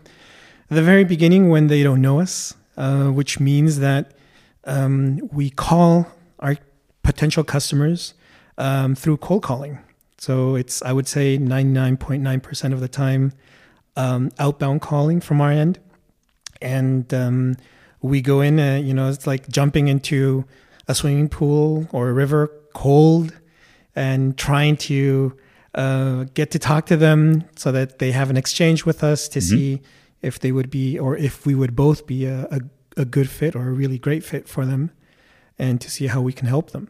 the 0.71 0.83
very 0.83 1.05
beginning 1.05 1.49
when 1.49 1.67
they 1.67 1.83
don't 1.83 2.01
know 2.01 2.21
us, 2.21 2.55
uh, 2.77 3.09
which 3.09 3.41
means 3.41 3.81
that 3.81 4.13
um, 4.65 5.29
we 5.33 5.51
call 5.51 6.07
our 6.39 6.57
potential 7.03 7.45
customers 7.45 8.15
um, 8.57 8.95
through 8.95 9.19
cold 9.19 9.43
calling. 9.43 9.79
So 10.19 10.55
it's 10.55 10.83
I 10.83 10.93
would 10.93 11.09
say 11.09 11.39
ninety 11.39 11.73
nine 11.73 11.97
point 11.97 12.23
nine 12.23 12.41
percent 12.41 12.73
of 12.73 12.81
the 12.81 12.89
time 12.89 13.33
um, 13.97 14.31
outbound 14.39 14.81
calling 14.81 15.21
from 15.21 15.41
our 15.41 15.51
end, 15.51 15.79
and 16.63 17.13
um, 17.13 17.57
we 18.01 18.21
go 18.21 18.41
in. 18.41 18.61
Uh, 18.61 18.77
you 18.77 18.95
know, 18.95 19.09
it's 19.09 19.27
like 19.27 19.49
jumping 19.49 19.89
into 19.89 20.45
a 20.87 20.95
swimming 20.95 21.29
pool 21.29 21.89
or 21.93 22.09
a 22.11 22.13
river 22.13 22.51
cold 22.75 23.33
and 23.97 24.37
trying 24.37 24.77
to 24.77 25.37
uh, 25.75 26.25
get 26.35 26.51
to 26.53 26.59
talk 26.59 26.87
to 26.87 26.97
them 26.97 27.45
so 27.57 27.73
that 27.73 27.99
they 27.99 28.13
have 28.13 28.31
an 28.31 28.37
exchange 28.37 28.85
with 28.85 29.03
us 29.03 29.29
to 29.29 29.41
see 29.41 29.81
if 30.23 30.39
they 30.39 30.53
would 30.53 30.71
be 30.71 30.99
or 30.99 31.17
if 31.17 31.47
we 31.47 31.55
would 31.55 31.75
both 31.75 32.07
be 32.07 32.27
a, 32.27 32.43
a, 32.51 32.61
a 32.97 33.05
good 33.05 33.29
fit 33.29 33.55
or 33.55 33.69
a 33.69 33.73
really 33.73 33.99
great 33.99 34.25
fit 34.25 34.49
for 34.49 34.67
them 34.67 34.91
and 35.59 35.81
to 35.81 35.91
see 35.91 36.07
how 36.07 36.21
we 36.21 36.33
can 36.33 36.47
help 36.47 36.71
them. 36.71 36.89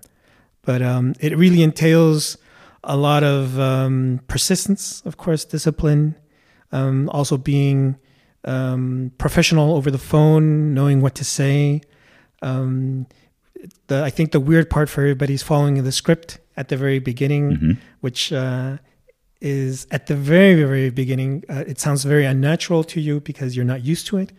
But 0.63 0.83
um, 0.83 1.15
it 1.21 1.37
really 1.37 1.63
entails 1.63 2.37
a 2.85 2.97
lot 2.97 3.23
of 3.23 3.59
um, 3.59 4.21
persistence, 4.29 5.03
of 5.05 5.17
course, 5.17 5.45
discipline, 5.45 6.17
um, 6.73 7.09
also 7.11 7.37
being 7.37 7.97
um, 8.45 9.13
professional 9.19 9.75
over 9.75 9.91
the 9.91 9.99
phone, 9.99 10.73
knowing 10.75 11.01
what 11.01 11.15
to 11.17 11.25
say. 11.25 11.83
Um, 12.43 13.07
the, 13.89 14.03
I 14.03 14.11
think 14.11 14.33
the 14.33 14.41
weird 14.41 14.71
part 14.71 14.89
for 14.89 15.03
everybody 15.03 15.35
is 15.35 15.43
following 15.43 15.83
the 15.83 15.93
script 15.93 16.39
at 16.57 16.69
the 16.69 16.77
very 16.77 16.99
beginning, 16.99 17.79
which 18.01 18.33
uh, 18.33 18.79
is 19.41 19.87
at 19.91 20.07
the 20.07 20.15
very, 20.15 20.55
very 20.55 20.91
beginning. 20.91 21.45
Uh, 21.49 21.65
it 21.67 21.79
sounds 21.81 22.05
very 22.05 22.27
unnatural 22.27 22.85
to 22.85 23.01
you 23.01 23.21
because 23.21 23.57
you're 23.57 23.65
not 23.65 23.85
used 23.85 24.07
to 24.09 24.19
it. 24.19 24.33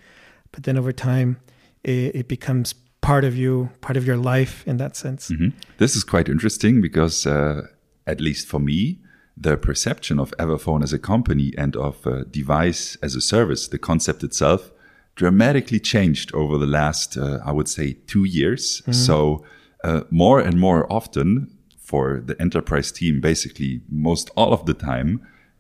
But 0.52 0.64
then 0.64 0.78
over 0.78 0.92
time, 0.92 1.38
it, 1.84 2.16
it 2.16 2.28
becomes 2.28 2.74
part 3.02 3.24
of 3.24 3.36
you, 3.36 3.70
part 3.82 3.98
of 3.98 4.06
your 4.06 4.18
life 4.18 4.64
in 4.68 4.78
that 4.78 4.96
sense. 4.96 5.32
Mhm. 5.32 5.54
This 5.78 5.96
is 5.96 6.04
quite 6.04 6.30
interesting 6.30 6.82
because, 6.82 7.26
uh, 7.26 7.68
at 8.06 8.22
least 8.22 8.48
for 8.48 8.60
me, 8.60 9.00
the 9.36 9.58
perception 9.58 10.20
of 10.20 10.34
Everphone 10.38 10.84
as 10.84 10.94
a 10.94 11.00
company 11.00 11.54
and 11.58 11.76
of 11.76 12.06
uh, 12.06 12.24
device 12.30 12.98
as 13.02 13.16
a 13.16 13.22
service, 13.22 13.68
the 13.68 13.80
concept 13.80 14.24
itself, 14.24 14.72
dramatically 15.16 15.80
changed 15.80 16.34
over 16.34 16.58
the 16.58 16.68
last, 16.68 17.18
uh, 17.18 17.40
I 17.44 17.52
would 17.52 17.68
say, 17.68 17.94
two 18.08 18.24
years. 18.24 18.84
So, 18.92 19.44
uh, 19.84 20.02
more 20.12 20.40
and 20.40 20.60
more 20.60 20.86
often 20.92 21.48
for 21.92 22.22
the 22.26 22.36
enterprise 22.46 22.90
team, 22.92 23.20
basically 23.22 23.82
most 23.90 24.32
all 24.38 24.54
of 24.54 24.66
the 24.66 24.74
time, 24.74 25.10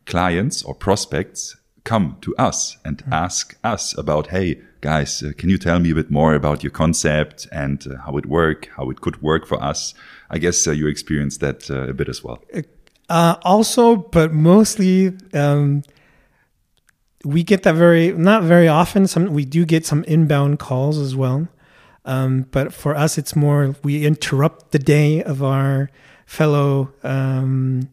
clients 0.05 0.63
or 0.63 0.73
prospects 0.73 1.57
come 1.83 2.17
to 2.21 2.35
us 2.37 2.77
and 2.85 3.03
ask 3.11 3.57
us 3.63 3.97
about, 3.97 4.27
hey, 4.27 4.61
guys, 4.81 5.23
uh, 5.23 5.31
can 5.37 5.49
you 5.49 5.57
tell 5.57 5.79
me 5.79 5.91
a 5.91 5.95
bit 5.95 6.11
more 6.11 6.33
about 6.33 6.63
your 6.63 6.71
concept 6.71 7.47
and 7.51 7.85
uh, 7.87 7.97
how 8.05 8.17
it 8.17 8.25
work, 8.25 8.69
how 8.77 8.89
it 8.89 9.01
could 9.01 9.21
work 9.21 9.45
for 9.45 9.61
us? 9.61 9.93
I 10.29 10.37
guess 10.37 10.67
uh, 10.67 10.71
you 10.71 10.87
experienced 10.87 11.39
that 11.41 11.69
uh, 11.69 11.89
a 11.89 11.93
bit 11.93 12.07
as 12.07 12.23
well. 12.23 12.37
Uh, 13.09 13.35
also, 13.43 13.95
but 13.95 14.33
mostly, 14.33 15.11
um, 15.33 15.83
we 17.25 17.43
get 17.43 17.63
that 17.63 17.75
very 17.75 18.13
not 18.13 18.43
very 18.43 18.67
often. 18.67 19.07
Some 19.07 19.33
we 19.33 19.45
do 19.45 19.65
get 19.65 19.85
some 19.85 20.03
inbound 20.05 20.59
calls 20.59 20.97
as 20.97 21.13
well, 21.15 21.47
um, 22.05 22.47
but 22.51 22.73
for 22.73 22.95
us, 22.95 23.17
it's 23.17 23.35
more 23.35 23.75
we 23.83 24.05
interrupt 24.05 24.71
the 24.71 24.79
day 24.79 25.21
of 25.23 25.43
our 25.43 25.89
fellow. 26.31 26.93
Um, 27.03 27.89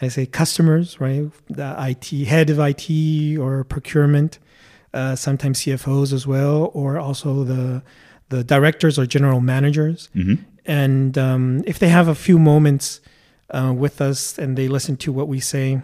I 0.00 0.08
say 0.08 0.26
customers, 0.26 1.00
right? 1.00 1.30
The 1.48 1.74
IT 1.90 2.26
head 2.26 2.50
of 2.50 2.58
IT 2.60 3.38
or 3.38 3.64
procurement, 3.64 4.38
uh, 4.94 5.16
sometimes 5.16 5.60
CFOs 5.62 6.12
as 6.12 6.26
well, 6.26 6.70
or 6.74 6.98
also 6.98 7.44
the 7.44 7.82
the 8.28 8.44
directors 8.44 8.98
or 8.98 9.06
general 9.06 9.40
managers. 9.40 10.10
And 10.66 11.16
um, 11.16 11.64
if 11.66 11.78
they 11.78 11.88
have 11.88 12.08
a 12.08 12.14
few 12.14 12.38
moments 12.38 13.00
uh, 13.50 13.72
with 13.74 14.02
us 14.02 14.38
and 14.38 14.58
they 14.58 14.68
listen 14.68 14.96
to 14.98 15.10
what 15.10 15.26
we 15.26 15.40
say, 15.40 15.80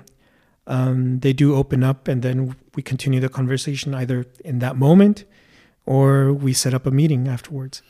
um, 0.67 1.21
they 1.21 1.33
do 1.33 1.55
open 1.55 1.83
up, 1.83 2.07
and 2.07 2.21
then 2.23 2.55
we 2.75 2.83
continue 2.83 3.21
the 3.21 3.31
conversation 3.31 3.95
either 3.95 4.27
in 4.45 4.59
that 4.59 4.77
moment 4.77 5.25
or 5.87 6.33
we 6.35 6.53
set 6.53 6.75
up 6.75 6.87
a 6.87 6.91
meeting 6.91 7.29
afterwards. 7.29 7.83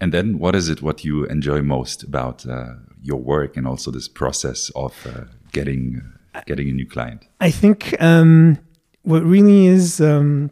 And 0.00 0.12
then, 0.12 0.38
what 0.38 0.54
is 0.54 0.68
it 0.68 0.80
what 0.82 1.04
you 1.04 1.24
enjoy 1.26 1.62
most 1.62 2.02
about 2.02 2.46
uh, 2.46 2.74
your 3.02 3.20
work 3.20 3.56
and 3.56 3.66
also 3.66 3.90
this 3.90 4.08
process 4.08 4.70
of 4.70 4.94
uh, 5.06 5.24
getting 5.52 6.00
uh, 6.34 6.40
getting 6.46 6.68
a 6.70 6.72
new 6.72 6.86
client? 6.86 7.26
I 7.40 7.50
think 7.50 8.00
um, 8.00 8.58
what 9.02 9.22
really 9.22 9.66
is 9.66 10.00
um, 10.00 10.50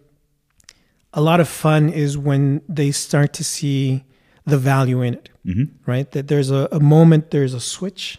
a 1.13 1.21
lot 1.21 1.41
of 1.41 1.49
fun 1.49 1.89
is 1.89 2.19
when 2.19 2.61
they 2.69 2.91
start 2.91 3.33
to 3.35 3.45
see 3.45 4.05
the 4.45 4.59
value 4.59 5.03
in 5.03 5.15
it, 5.15 5.31
right? 5.87 6.11
That 6.13 6.29
there's 6.29 6.51
a, 6.51 6.69
a 6.73 6.81
moment, 6.81 7.31
there's 7.31 7.55
a 7.55 7.61
switch, 7.61 8.19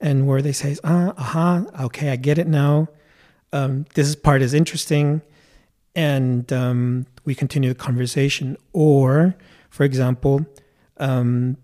and 0.00 0.26
where 0.26 0.42
they 0.42 0.52
say, 0.52 0.76
ah, 0.84 1.12
aha, 1.16 1.66
okay, 1.82 2.10
I 2.10 2.16
get 2.16 2.38
it 2.38 2.46
now. 2.46 2.88
Um, 3.52 3.84
this 3.94 4.14
part 4.14 4.42
is 4.42 4.54
interesting. 4.54 5.22
And 5.94 6.50
um, 6.52 7.06
we 7.24 7.34
continue 7.34 7.68
the 7.70 7.74
conversation. 7.74 8.56
Or, 8.72 9.34
for 9.70 9.84
example, 9.84 10.46
um, 10.98 11.56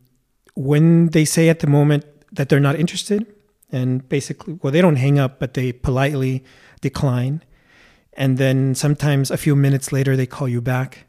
when 0.55 1.09
they 1.09 1.25
say 1.25 1.49
at 1.49 1.61
the 1.61 1.67
moment 1.67 2.05
that 2.33 2.49
they're 2.49 2.61
not 2.61 2.77
interested, 2.77 3.27
and 3.71 4.09
basically, 4.09 4.59
well, 4.63 4.73
they 4.73 4.81
don't 4.81 4.97
hang 4.97 5.19
up, 5.19 5.39
but 5.39 5.55
they 5.55 5.73
politely 5.73 6.45
decline. 6.81 7.43
And 8.15 8.39
then 8.39 8.75
sometimes 8.75 9.31
a 9.31 9.37
few 9.37 9.55
minutes 9.55 9.93
later, 9.93 10.17
they 10.17 10.27
call 10.27 10.49
you 10.49 10.63
back 10.63 11.07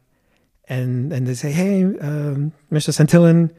and 0.67 1.13
and 1.13 1.27
they 1.27 1.33
say, 1.33 1.51
"Hey, 1.51 1.83
um, 1.83 2.51
Mr. 2.71 2.91
Santillan, 2.91 3.51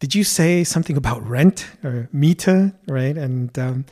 did 0.00 0.14
you 0.14 0.24
say 0.24 0.64
something 0.64 0.96
about 0.96 1.26
rent 1.26 1.66
or 1.84 2.08
Miete, 2.14 2.74
right?" 2.88 3.16
And 3.16 3.56
um, 3.58 3.84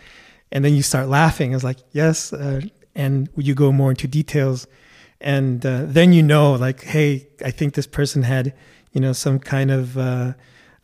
and 0.50 0.64
then 0.64 0.74
you 0.74 0.82
start 0.82 1.08
laughing. 1.08 1.52
It's 1.52 1.64
like, 1.64 1.78
"Yes," 1.92 2.32
uh, 2.32 2.62
and 2.94 3.28
you 3.36 3.54
go 3.54 3.72
more 3.72 3.90
into 3.90 4.08
details, 4.08 4.66
and 5.20 5.64
uh, 5.64 5.82
then 5.84 6.12
you 6.12 6.22
know, 6.22 6.54
like, 6.54 6.82
"Hey, 6.82 7.28
I 7.44 7.50
think 7.50 7.74
this 7.74 7.86
person 7.86 8.22
had, 8.22 8.54
you 8.94 9.00
know, 9.00 9.12
some 9.12 9.38
kind 9.38 9.70
of 9.70 9.98
uh, 9.98 10.32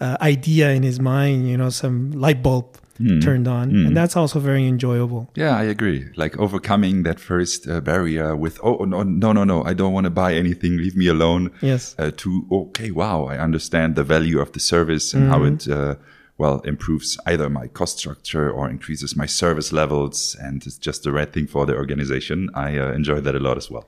uh 0.01 0.17
idea 0.21 0.71
in 0.71 0.83
his 0.83 1.01
mind, 1.01 1.49
you 1.49 1.57
know, 1.57 1.71
some 1.71 2.13
light 2.13 2.43
bulb." 2.43 2.77
mm. 3.01 3.23
turned 3.23 3.49
on, 3.49 3.73
mm. 3.73 3.87
and 3.87 3.97
that's 3.97 4.17
also 4.17 4.39
very 4.39 4.67
enjoyable. 4.67 5.31
Yeah, 5.35 5.57
I 5.57 5.65
agree. 5.65 6.09
Like 6.17 6.39
overcoming 6.39 7.03
that 7.05 7.19
first 7.19 7.69
uh, 7.69 7.81
barrier 7.81 8.37
with 8.37 8.61
oh 8.63 8.85
no 8.85 9.03
no 9.03 9.33
no 9.33 9.45
no 9.45 9.65
I 9.65 9.75
don't 9.75 9.93
want 9.93 10.05
to 10.05 10.11
buy 10.11 10.35
anything, 10.35 10.77
leave 10.77 10.97
me 10.97 11.07
alone. 11.09 11.51
Yes. 11.63 11.95
Uh, 11.99 12.11
to 12.19 12.47
okay, 12.53 12.91
wow, 12.91 13.25
I 13.25 13.39
understand 13.39 13.97
the 13.97 14.05
value 14.05 14.41
of 14.41 14.53
the 14.53 14.61
service 14.61 15.15
and 15.15 15.25
mm 15.25 15.31
how 15.31 15.45
it. 15.45 15.69
Uh, 15.69 15.95
well, 16.39 16.61
improves 16.61 17.19
either 17.27 17.51
my 17.51 17.67
cost 17.67 17.99
structure 17.99 18.51
or 18.51 18.71
increases 18.71 19.15
my 19.15 19.27
service 19.27 19.75
levels, 19.75 20.35
and 20.41 20.67
it's 20.67 20.79
just 20.79 21.03
the 21.03 21.13
right 21.13 21.31
thing 21.31 21.47
for 21.47 21.67
the 21.67 21.77
organization. 21.77 22.49
I 22.55 22.79
uh, 22.79 22.93
enjoy 22.93 23.21
that 23.21 23.35
a 23.35 23.39
lot 23.39 23.59
as 23.59 23.71
well. 23.71 23.87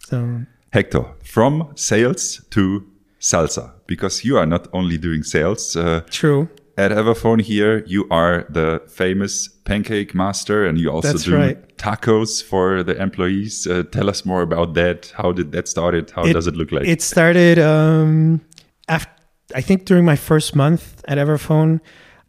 So, 0.00 0.40
Hector, 0.72 1.04
from 1.22 1.70
sales 1.76 2.44
to 2.50 2.84
salsa, 3.20 3.72
because 3.86 4.24
you 4.24 4.36
are 4.36 4.46
not 4.46 4.68
only 4.72 4.98
doing 4.98 5.22
sales. 5.22 5.76
Uh, 5.76 6.02
True 6.10 6.48
at 6.76 6.90
Everphone 6.90 7.40
here, 7.40 7.82
you 7.86 8.06
are 8.10 8.46
the 8.50 8.82
famous 8.86 9.48
pancake 9.48 10.14
master 10.14 10.66
and 10.66 10.78
you 10.78 10.90
also 10.90 11.08
That's 11.08 11.24
do 11.24 11.34
right. 11.34 11.76
tacos 11.78 12.42
for 12.42 12.82
the 12.82 13.00
employees. 13.00 13.66
Uh, 13.66 13.84
tell 13.84 14.10
us 14.10 14.26
more 14.26 14.42
about 14.42 14.74
that. 14.74 15.12
How 15.16 15.32
did 15.32 15.52
that 15.52 15.68
started? 15.68 16.10
How 16.10 16.24
it, 16.24 16.34
does 16.34 16.46
it 16.46 16.54
look 16.54 16.72
like? 16.72 16.86
It 16.86 17.00
started, 17.00 17.58
um, 17.58 18.42
after, 18.88 19.10
I 19.54 19.62
think 19.62 19.86
during 19.86 20.04
my 20.04 20.16
first 20.16 20.54
month 20.54 21.02
at 21.08 21.18
Everphone. 21.18 21.80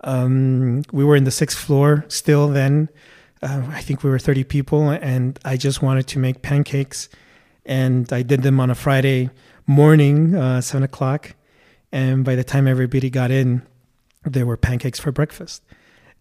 Um, 0.01 0.84
we 0.94 1.03
were 1.03 1.15
in 1.15 1.24
the 1.24 1.32
sixth 1.32 1.58
floor 1.58 2.06
still 2.08 2.48
then. 2.48 2.88
Uh, 3.41 3.63
I 3.70 3.82
think 3.82 4.03
we 4.03 4.10
were 4.10 4.20
30 4.20 4.44
people 4.46 4.89
and 4.89 5.38
I 5.44 5.58
just 5.58 5.82
wanted 5.82 6.08
to 6.08 6.20
make 6.20 6.41
pancakes. 6.41 7.10
And 7.65 8.12
I 8.13 8.22
did 8.22 8.44
them 8.44 8.60
on 8.60 8.70
a 8.70 8.75
Friday 8.75 9.29
morning, 9.67 10.33
uh, 10.33 10.62
seven 10.62 10.83
o'clock. 10.83 11.36
And 11.91 12.25
by 12.25 12.36
the 12.36 12.43
time 12.43 12.67
everybody 12.67 13.09
got 13.09 13.31
in, 13.31 13.62
there 14.24 14.45
were 14.45 14.57
pancakes 14.57 15.00
for 15.00 15.12
breakfast. 15.12 15.63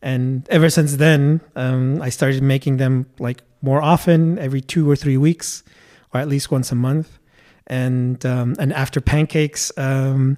And 0.03 0.47
ever 0.51 0.69
since 0.71 0.97
then, 0.97 1.41
um, 1.57 2.03
I 2.03 2.11
started 2.11 2.43
making 2.43 2.77
them 2.77 3.07
like 3.19 3.43
more 3.63 3.83
often, 3.83 4.39
every 4.39 4.61
two 4.61 4.89
or 4.89 4.97
three 4.97 5.17
weeks, 5.17 5.65
or 6.13 6.21
at 6.21 6.29
least 6.29 6.51
once 6.51 6.71
a 6.71 6.75
month. 6.75 7.19
And 7.67 8.25
um, 8.25 8.55
and 8.59 8.73
after 8.73 9.01
pancakes, 9.01 9.73
um, 9.77 10.37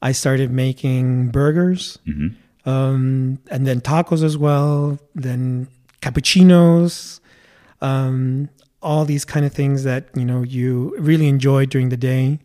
I 0.00 0.12
started 0.12 0.52
making 0.52 1.30
burgers, 1.30 1.98
mm-hmm. 2.06 2.68
um, 2.68 3.40
and 3.50 3.66
then 3.66 3.80
tacos 3.80 4.22
as 4.22 4.38
well. 4.38 5.00
Then 5.14 5.66
cappuccinos, 6.02 7.18
um, 7.80 8.48
all 8.80 9.04
these 9.04 9.24
kind 9.24 9.44
of 9.44 9.52
things 9.52 9.82
that 9.82 10.04
you 10.14 10.24
know 10.24 10.42
you 10.42 10.94
really 10.98 11.26
enjoy 11.26 11.66
during 11.66 11.88
the 11.88 11.96
day. 11.96 12.38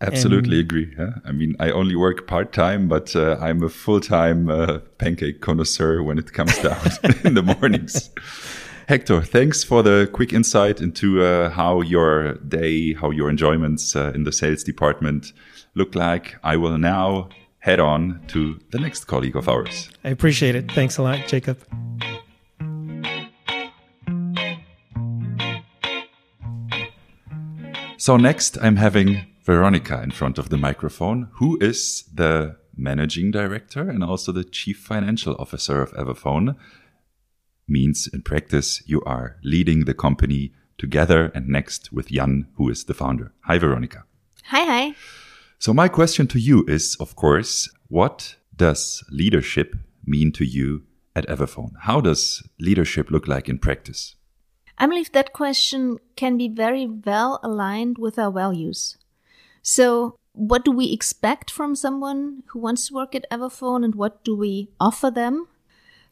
Absolutely 0.00 0.60
and 0.60 0.66
agree. 0.66 0.94
Yeah? 0.98 1.14
I 1.24 1.32
mean, 1.32 1.56
I 1.58 1.70
only 1.70 1.96
work 1.96 2.26
part 2.26 2.52
time, 2.52 2.86
but 2.86 3.16
uh, 3.16 3.38
I'm 3.40 3.62
a 3.62 3.68
full 3.68 4.00
time 4.00 4.50
uh, 4.50 4.78
pancake 4.98 5.40
connoisseur 5.40 6.02
when 6.02 6.18
it 6.18 6.32
comes 6.32 6.58
down 6.58 6.86
in 7.24 7.34
the 7.34 7.42
mornings. 7.42 8.10
Hector, 8.88 9.22
thanks 9.22 9.64
for 9.64 9.82
the 9.82 10.08
quick 10.12 10.32
insight 10.32 10.80
into 10.80 11.22
uh, 11.22 11.50
how 11.50 11.80
your 11.80 12.34
day, 12.34 12.94
how 12.94 13.10
your 13.10 13.30
enjoyments 13.30 13.96
uh, 13.96 14.12
in 14.14 14.24
the 14.24 14.32
sales 14.32 14.62
department 14.62 15.32
look 15.74 15.94
like. 15.94 16.36
I 16.44 16.56
will 16.56 16.78
now 16.78 17.30
head 17.58 17.80
on 17.80 18.20
to 18.28 18.60
the 18.70 18.78
next 18.78 19.06
colleague 19.06 19.34
of 19.34 19.48
ours. 19.48 19.90
I 20.04 20.10
appreciate 20.10 20.54
it. 20.54 20.70
Thanks 20.70 20.98
a 20.98 21.02
lot, 21.02 21.26
Jacob. 21.26 21.58
So, 27.98 28.16
next, 28.16 28.56
I'm 28.62 28.76
having 28.76 29.26
Veronica 29.46 30.02
in 30.02 30.10
front 30.10 30.38
of 30.38 30.48
the 30.48 30.58
microphone, 30.58 31.28
who 31.34 31.56
is 31.60 32.02
the 32.12 32.56
managing 32.76 33.30
director 33.30 33.88
and 33.88 34.02
also 34.02 34.32
the 34.32 34.42
chief 34.42 34.76
financial 34.76 35.36
officer 35.38 35.80
of 35.80 35.92
Everphone. 35.92 36.56
Means 37.68 38.08
in 38.12 38.22
practice, 38.22 38.82
you 38.86 39.00
are 39.06 39.36
leading 39.44 39.84
the 39.84 39.94
company 39.94 40.52
together 40.78 41.30
and 41.32 41.46
next 41.46 41.92
with 41.92 42.08
Jan, 42.08 42.48
who 42.56 42.68
is 42.68 42.84
the 42.84 42.94
founder. 42.94 43.32
Hi, 43.44 43.56
Veronica. 43.56 44.04
Hi, 44.46 44.64
hi. 44.64 44.94
So, 45.60 45.72
my 45.72 45.88
question 45.88 46.26
to 46.28 46.40
you 46.40 46.64
is, 46.66 46.96
of 46.98 47.14
course, 47.14 47.70
what 47.86 48.34
does 48.54 49.04
leadership 49.10 49.76
mean 50.04 50.32
to 50.32 50.44
you 50.44 50.82
at 51.14 51.26
Everphone? 51.28 51.72
How 51.82 52.00
does 52.00 52.42
leadership 52.58 53.10
look 53.10 53.28
like 53.28 53.48
in 53.48 53.58
practice? 53.58 54.16
I 54.76 54.86
believe 54.86 55.12
that 55.12 55.32
question 55.32 55.98
can 56.16 56.36
be 56.36 56.48
very 56.48 56.86
well 56.86 57.38
aligned 57.42 57.96
with 57.96 58.18
our 58.18 58.32
values. 58.32 58.96
So, 59.68 60.16
what 60.32 60.64
do 60.64 60.70
we 60.70 60.92
expect 60.92 61.50
from 61.50 61.74
someone 61.74 62.44
who 62.50 62.60
wants 62.60 62.86
to 62.86 62.94
work 62.94 63.16
at 63.16 63.28
Everphone 63.32 63.84
and 63.84 63.96
what 63.96 64.22
do 64.22 64.36
we 64.36 64.68
offer 64.78 65.10
them? 65.10 65.48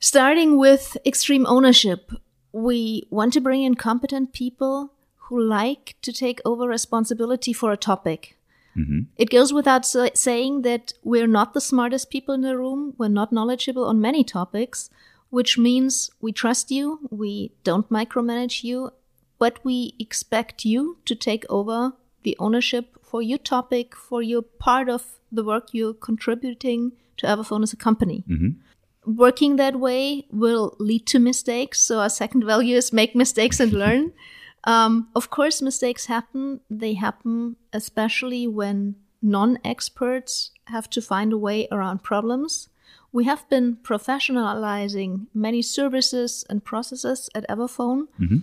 Starting 0.00 0.58
with 0.58 0.96
extreme 1.06 1.46
ownership, 1.46 2.10
we 2.50 3.06
want 3.10 3.32
to 3.34 3.40
bring 3.40 3.62
in 3.62 3.76
competent 3.76 4.32
people 4.32 4.90
who 5.28 5.40
like 5.40 5.94
to 6.02 6.12
take 6.12 6.40
over 6.44 6.66
responsibility 6.66 7.52
for 7.52 7.70
a 7.70 7.76
topic. 7.76 8.36
Mm-hmm. 8.76 9.02
It 9.16 9.30
goes 9.30 9.52
without 9.52 9.86
saying 9.86 10.62
that 10.62 10.92
we're 11.04 11.28
not 11.28 11.54
the 11.54 11.60
smartest 11.60 12.10
people 12.10 12.34
in 12.34 12.40
the 12.40 12.58
room, 12.58 12.94
we're 12.98 13.06
not 13.06 13.32
knowledgeable 13.32 13.84
on 13.84 14.00
many 14.00 14.24
topics, 14.24 14.90
which 15.30 15.56
means 15.56 16.10
we 16.20 16.32
trust 16.32 16.72
you, 16.72 17.08
we 17.08 17.52
don't 17.62 17.88
micromanage 17.88 18.64
you, 18.64 18.90
but 19.38 19.64
we 19.64 19.94
expect 20.00 20.64
you 20.64 20.98
to 21.04 21.14
take 21.14 21.46
over 21.48 21.92
the 22.24 22.36
ownership 22.40 22.98
for 23.14 23.22
your 23.22 23.38
topic, 23.38 23.94
for 23.94 24.22
your 24.22 24.42
part 24.42 24.88
of 24.88 25.20
the 25.30 25.44
work 25.44 25.68
you're 25.70 25.94
contributing 25.94 26.90
to 27.16 27.28
Everphone 27.28 27.62
as 27.62 27.72
a 27.72 27.76
company. 27.76 28.24
Mm-hmm. 28.28 29.14
Working 29.16 29.54
that 29.54 29.78
way 29.78 30.26
will 30.32 30.74
lead 30.80 31.06
to 31.06 31.20
mistakes. 31.20 31.78
So 31.78 32.00
our 32.00 32.08
second 32.08 32.44
value 32.44 32.76
is 32.76 32.92
make 32.92 33.14
mistakes 33.14 33.60
and 33.60 33.72
learn. 33.72 34.12
Um, 34.66 35.08
of 35.14 35.28
course, 35.28 35.60
mistakes 35.60 36.06
happen. 36.06 36.60
They 36.70 36.94
happen 36.94 37.56
especially 37.74 38.48
when 38.48 38.96
non-experts 39.20 40.52
have 40.68 40.88
to 40.88 41.02
find 41.02 41.34
a 41.34 41.38
way 41.38 41.68
around 41.70 42.02
problems. 42.02 42.70
We 43.12 43.24
have 43.24 43.46
been 43.50 43.76
professionalizing 43.76 45.26
many 45.34 45.60
services 45.60 46.46
and 46.48 46.64
processes 46.64 47.28
at 47.34 47.46
Everphone. 47.46 48.08
Mm-hmm. 48.18 48.38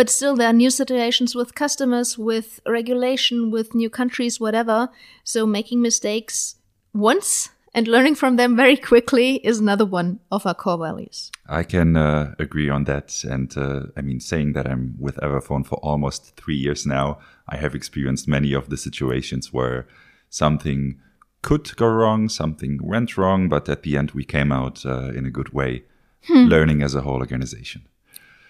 But 0.00 0.08
still, 0.08 0.34
there 0.34 0.48
are 0.48 0.54
new 0.54 0.70
situations 0.70 1.34
with 1.34 1.54
customers, 1.54 2.16
with 2.16 2.58
regulation, 2.66 3.50
with 3.50 3.74
new 3.74 3.90
countries, 3.90 4.40
whatever. 4.40 4.88
So 5.24 5.44
making 5.44 5.82
mistakes 5.82 6.54
once 6.94 7.50
and 7.74 7.86
learning 7.86 8.14
from 8.14 8.36
them 8.36 8.56
very 8.56 8.78
quickly 8.78 9.46
is 9.46 9.58
another 9.58 9.84
one 9.84 10.20
of 10.32 10.46
our 10.46 10.54
core 10.54 10.78
values. 10.78 11.30
I 11.50 11.64
can 11.64 11.98
uh, 11.98 12.34
agree 12.38 12.70
on 12.70 12.84
that. 12.84 13.22
And 13.24 13.54
uh, 13.58 13.88
I 13.94 14.00
mean, 14.00 14.20
saying 14.20 14.54
that 14.54 14.66
I'm 14.66 14.94
with 14.98 15.16
Everphone 15.16 15.66
for 15.66 15.76
almost 15.82 16.34
three 16.34 16.56
years 16.56 16.86
now, 16.86 17.18
I 17.46 17.58
have 17.58 17.74
experienced 17.74 18.26
many 18.26 18.54
of 18.54 18.70
the 18.70 18.78
situations 18.78 19.52
where 19.52 19.86
something 20.30 20.98
could 21.42 21.76
go 21.76 21.86
wrong, 21.86 22.30
something 22.30 22.80
went 22.82 23.18
wrong, 23.18 23.50
but 23.50 23.68
at 23.68 23.82
the 23.82 23.98
end 23.98 24.12
we 24.12 24.24
came 24.24 24.50
out 24.50 24.86
uh, 24.86 25.10
in 25.10 25.26
a 25.26 25.30
good 25.30 25.52
way, 25.52 25.84
hmm. 26.24 26.46
learning 26.46 26.80
as 26.80 26.94
a 26.94 27.02
whole 27.02 27.18
organization. 27.18 27.82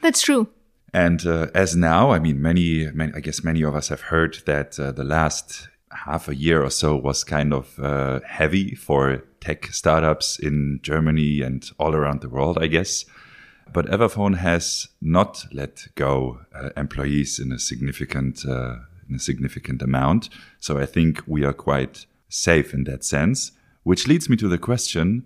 That's 0.01 0.23
true. 0.23 0.47
And 0.93 1.25
uh, 1.27 1.49
as 1.55 1.77
now, 1.77 2.11
I 2.11 2.19
mean, 2.19 2.43
many, 2.43 2.91
many, 2.93 3.13
I 3.15 3.21
guess 3.21 3.45
many 3.45 3.63
of 3.63 3.75
us 3.75 3.89
have 3.89 4.01
heard 4.01 4.39
that 4.47 4.79
uh, 4.79 4.93
the 4.93 5.05
last 5.05 5.69
half 5.93 6.29
a 6.29 6.35
year 6.35 6.63
or 6.63 6.71
so 6.71 6.97
was 6.97 7.25
kind 7.25 7.53
of 7.53 7.79
uh, 7.79 8.21
heavy 8.27 8.75
for 8.75 9.23
tech 9.41 9.67
startups 9.67 10.39
in 10.39 10.81
Germany 10.83 11.43
and 11.43 11.71
all 11.79 11.95
around 11.95 12.21
the 12.21 12.29
world, 12.29 12.59
I 12.61 12.67
guess. 12.67 13.05
But 13.73 13.87
Everphone 13.87 14.37
has 14.37 14.89
not 15.01 15.47
let 15.53 15.87
go 15.95 16.41
uh, 16.55 16.71
employees 16.77 17.39
in 17.39 17.53
a 17.53 17.59
significant, 17.59 18.45
uh, 18.45 18.77
in 19.09 19.15
a 19.17 19.21
significant 19.21 19.83
amount. 19.83 20.29
So 20.59 20.79
I 20.79 20.87
think 20.87 21.23
we 21.27 21.45
are 21.45 21.53
quite 21.53 22.07
safe 22.29 22.75
in 22.75 22.85
that 22.85 23.05
sense. 23.05 23.53
Which 23.83 24.07
leads 24.07 24.29
me 24.29 24.37
to 24.37 24.49
the 24.49 24.59
question 24.59 25.25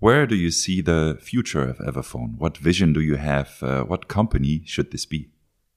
where 0.00 0.26
do 0.26 0.34
you 0.34 0.50
see 0.50 0.80
the 0.80 1.18
future 1.20 1.62
of 1.68 1.78
Everphone? 1.78 2.36
What 2.38 2.56
vision 2.56 2.92
do 2.92 3.00
you 3.00 3.16
have? 3.16 3.62
Uh, 3.62 3.84
what 3.84 4.08
company 4.08 4.62
should 4.64 4.90
this 4.90 5.06
be? 5.06 5.28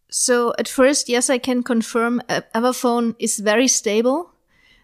So, 0.09 0.53
at 0.57 0.67
first, 0.67 1.09
yes, 1.09 1.29
I 1.29 1.37
can 1.37 1.63
confirm 1.63 2.21
uh, 2.29 2.41
Everphone 2.55 3.15
is 3.19 3.39
very 3.39 3.67
stable. 3.67 4.31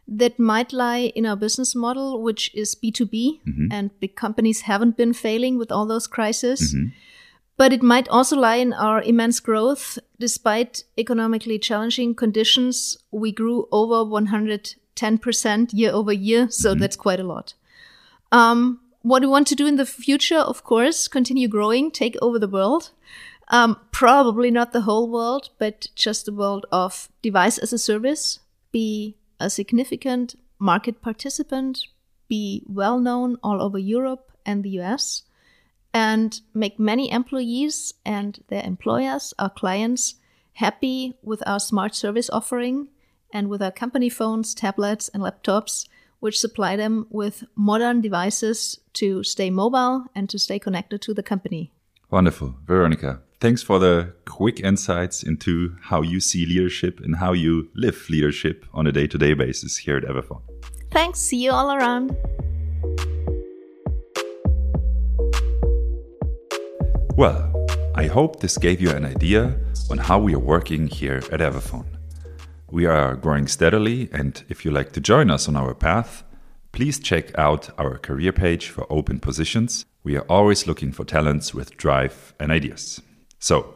That 0.08 0.40
might 0.40 0.74
lie 0.74 1.12
in 1.16 1.26
our 1.26 1.36
business 1.36 1.76
model, 1.76 2.24
which 2.24 2.54
is 2.56 2.76
B2B, 2.76 3.42
mm-hmm. 3.48 3.68
and 3.72 3.98
big 4.00 4.16
companies 4.16 4.62
haven't 4.62 4.98
been 4.98 5.14
failing 5.14 5.58
with 5.58 5.72
all 5.72 5.86
those 5.86 6.08
crises. 6.08 6.74
Mm-hmm. 6.74 6.88
But 7.58 7.74
it 7.74 7.84
might 7.84 8.08
also 8.08 8.38
lie 8.38 8.56
in 8.56 8.74
our 8.74 9.02
immense 9.04 9.40
growth 9.40 10.00
despite 10.20 10.84
economically 10.98 11.58
challenging 11.58 12.14
conditions, 12.14 12.98
we 13.12 13.32
grew 13.32 13.68
over 13.72 13.96
110% 14.06 15.70
year 15.74 15.92
over 15.92 16.14
year. 16.14 16.50
So 16.50 16.76
that's 16.76 16.96
quite 16.96 17.20
a 17.20 17.24
lot. 17.24 17.54
Um, 18.32 18.80
what 19.02 19.22
we 19.22 19.28
want 19.28 19.48
to 19.48 19.56
do 19.56 19.66
in 19.66 19.78
the 19.78 19.86
future, 19.86 20.38
of 20.38 20.64
course, 20.64 21.08
continue 21.08 21.48
growing, 21.48 21.92
take 21.92 22.18
over 22.22 22.40
the 22.40 22.48
world. 22.48 22.92
Um, 23.48 23.80
probably 23.92 24.52
not 24.52 24.74
the 24.74 24.82
whole 24.82 25.10
world, 25.10 25.50
but 25.58 25.88
just 25.96 26.26
the 26.26 26.34
world 26.34 26.66
of 26.72 27.10
device 27.22 27.58
as 27.58 27.74
a 27.74 27.80
service, 27.80 28.40
be 28.72 29.16
a 29.40 29.50
significant 29.50 30.36
market 30.60 31.02
participant, 31.02 31.88
be 32.28 32.64
well 32.68 33.00
known 33.00 33.38
all 33.42 33.62
over 33.62 33.80
Europe 33.80 34.32
and 34.46 34.64
the 34.64 34.80
US, 34.82 35.24
and 35.94 36.42
make 36.54 36.80
many 36.80 37.12
employees 37.12 37.94
and 38.06 38.44
their 38.50 38.64
employers, 38.64 39.34
our 39.40 39.50
clients, 39.50 40.16
happy 40.54 41.18
with 41.24 41.42
our 41.48 41.60
smart 41.60 41.96
service 41.96 42.30
offering 42.30 42.90
and 43.32 43.48
with 43.48 43.62
our 43.62 43.72
company 43.72 44.10
phones, 44.10 44.54
tablets, 44.54 45.10
and 45.10 45.24
laptops, 45.24 45.88
which 46.20 46.40
supply 46.40 46.76
them 46.76 47.08
with 47.10 47.44
modern 47.56 48.02
devices 48.02 48.80
to 48.94 49.24
stay 49.24 49.50
mobile 49.50 50.06
and 50.14 50.30
to 50.30 50.38
stay 50.38 50.60
connected 50.60 51.02
to 51.02 51.14
the 51.14 51.24
company. 51.24 51.72
Wonderful. 52.12 52.56
Veronica, 52.66 53.22
thanks 53.40 53.62
for 53.62 53.80
the 53.80 54.14
quick 54.26 54.60
insights 54.60 55.24
into 55.24 55.76
how 55.84 56.02
you 56.02 56.20
see 56.20 56.46
leadership 56.46 57.00
and 57.00 57.18
how 57.18 57.34
you 57.34 57.70
live 57.76 58.10
leadership 58.10 58.66
on 58.74 58.88
a 58.88 58.92
day 58.92 59.08
to 59.08 59.18
day 59.18 59.34
basis 59.34 59.78
here 59.78 59.98
at 59.98 60.04
Everphone. 60.04 60.42
Thanks. 60.92 61.20
See 61.20 61.38
you 61.38 61.52
all 61.52 61.72
around. 61.72 62.16
Well, 67.16 67.68
I 67.96 68.08
hope 68.08 68.40
this 68.40 68.58
gave 68.58 68.80
you 68.80 68.92
an 68.92 69.06
idea 69.06 69.60
on 69.92 69.98
how 69.98 70.20
we 70.20 70.34
are 70.34 70.40
working 70.40 70.88
here 70.88 71.18
at 71.32 71.42
Everphone. 71.42 71.99
We 72.72 72.86
are 72.86 73.16
growing 73.16 73.48
steadily, 73.48 74.10
and 74.14 74.44
if 74.48 74.64
you 74.64 74.70
like 74.70 74.92
to 74.92 75.02
join 75.02 75.32
us 75.32 75.48
on 75.48 75.56
our 75.56 75.74
path, 75.74 76.24
please 76.72 77.00
check 77.00 77.38
out 77.38 77.70
our 77.80 77.98
career 77.98 78.32
page 78.32 78.70
for 78.70 78.86
open 78.92 79.20
positions. 79.20 79.86
We 80.04 80.16
are 80.18 80.26
always 80.30 80.68
looking 80.68 80.92
for 80.92 81.04
talents 81.04 81.54
with 81.54 81.78
drive 81.78 82.34
and 82.40 82.52
ideas. 82.52 83.02
So, 83.40 83.74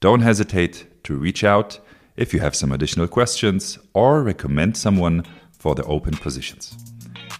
don't 0.00 0.20
hesitate 0.20 1.02
to 1.04 1.16
reach 1.16 1.42
out 1.42 1.80
if 2.16 2.32
you 2.32 2.38
have 2.38 2.54
some 2.54 2.70
additional 2.70 3.08
questions 3.08 3.78
or 3.92 4.22
recommend 4.22 4.76
someone 4.76 5.24
for 5.50 5.74
the 5.74 5.84
open 5.84 6.16
positions. 6.16 6.76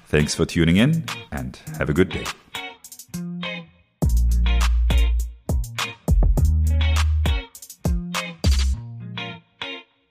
Thanks 0.07 0.35
for 0.35 0.47
tuning 0.47 0.79
in 0.79 1.05
and 1.31 1.57
have 1.79 1.91
a 1.91 1.95
good 1.95 2.09
day. 2.09 2.25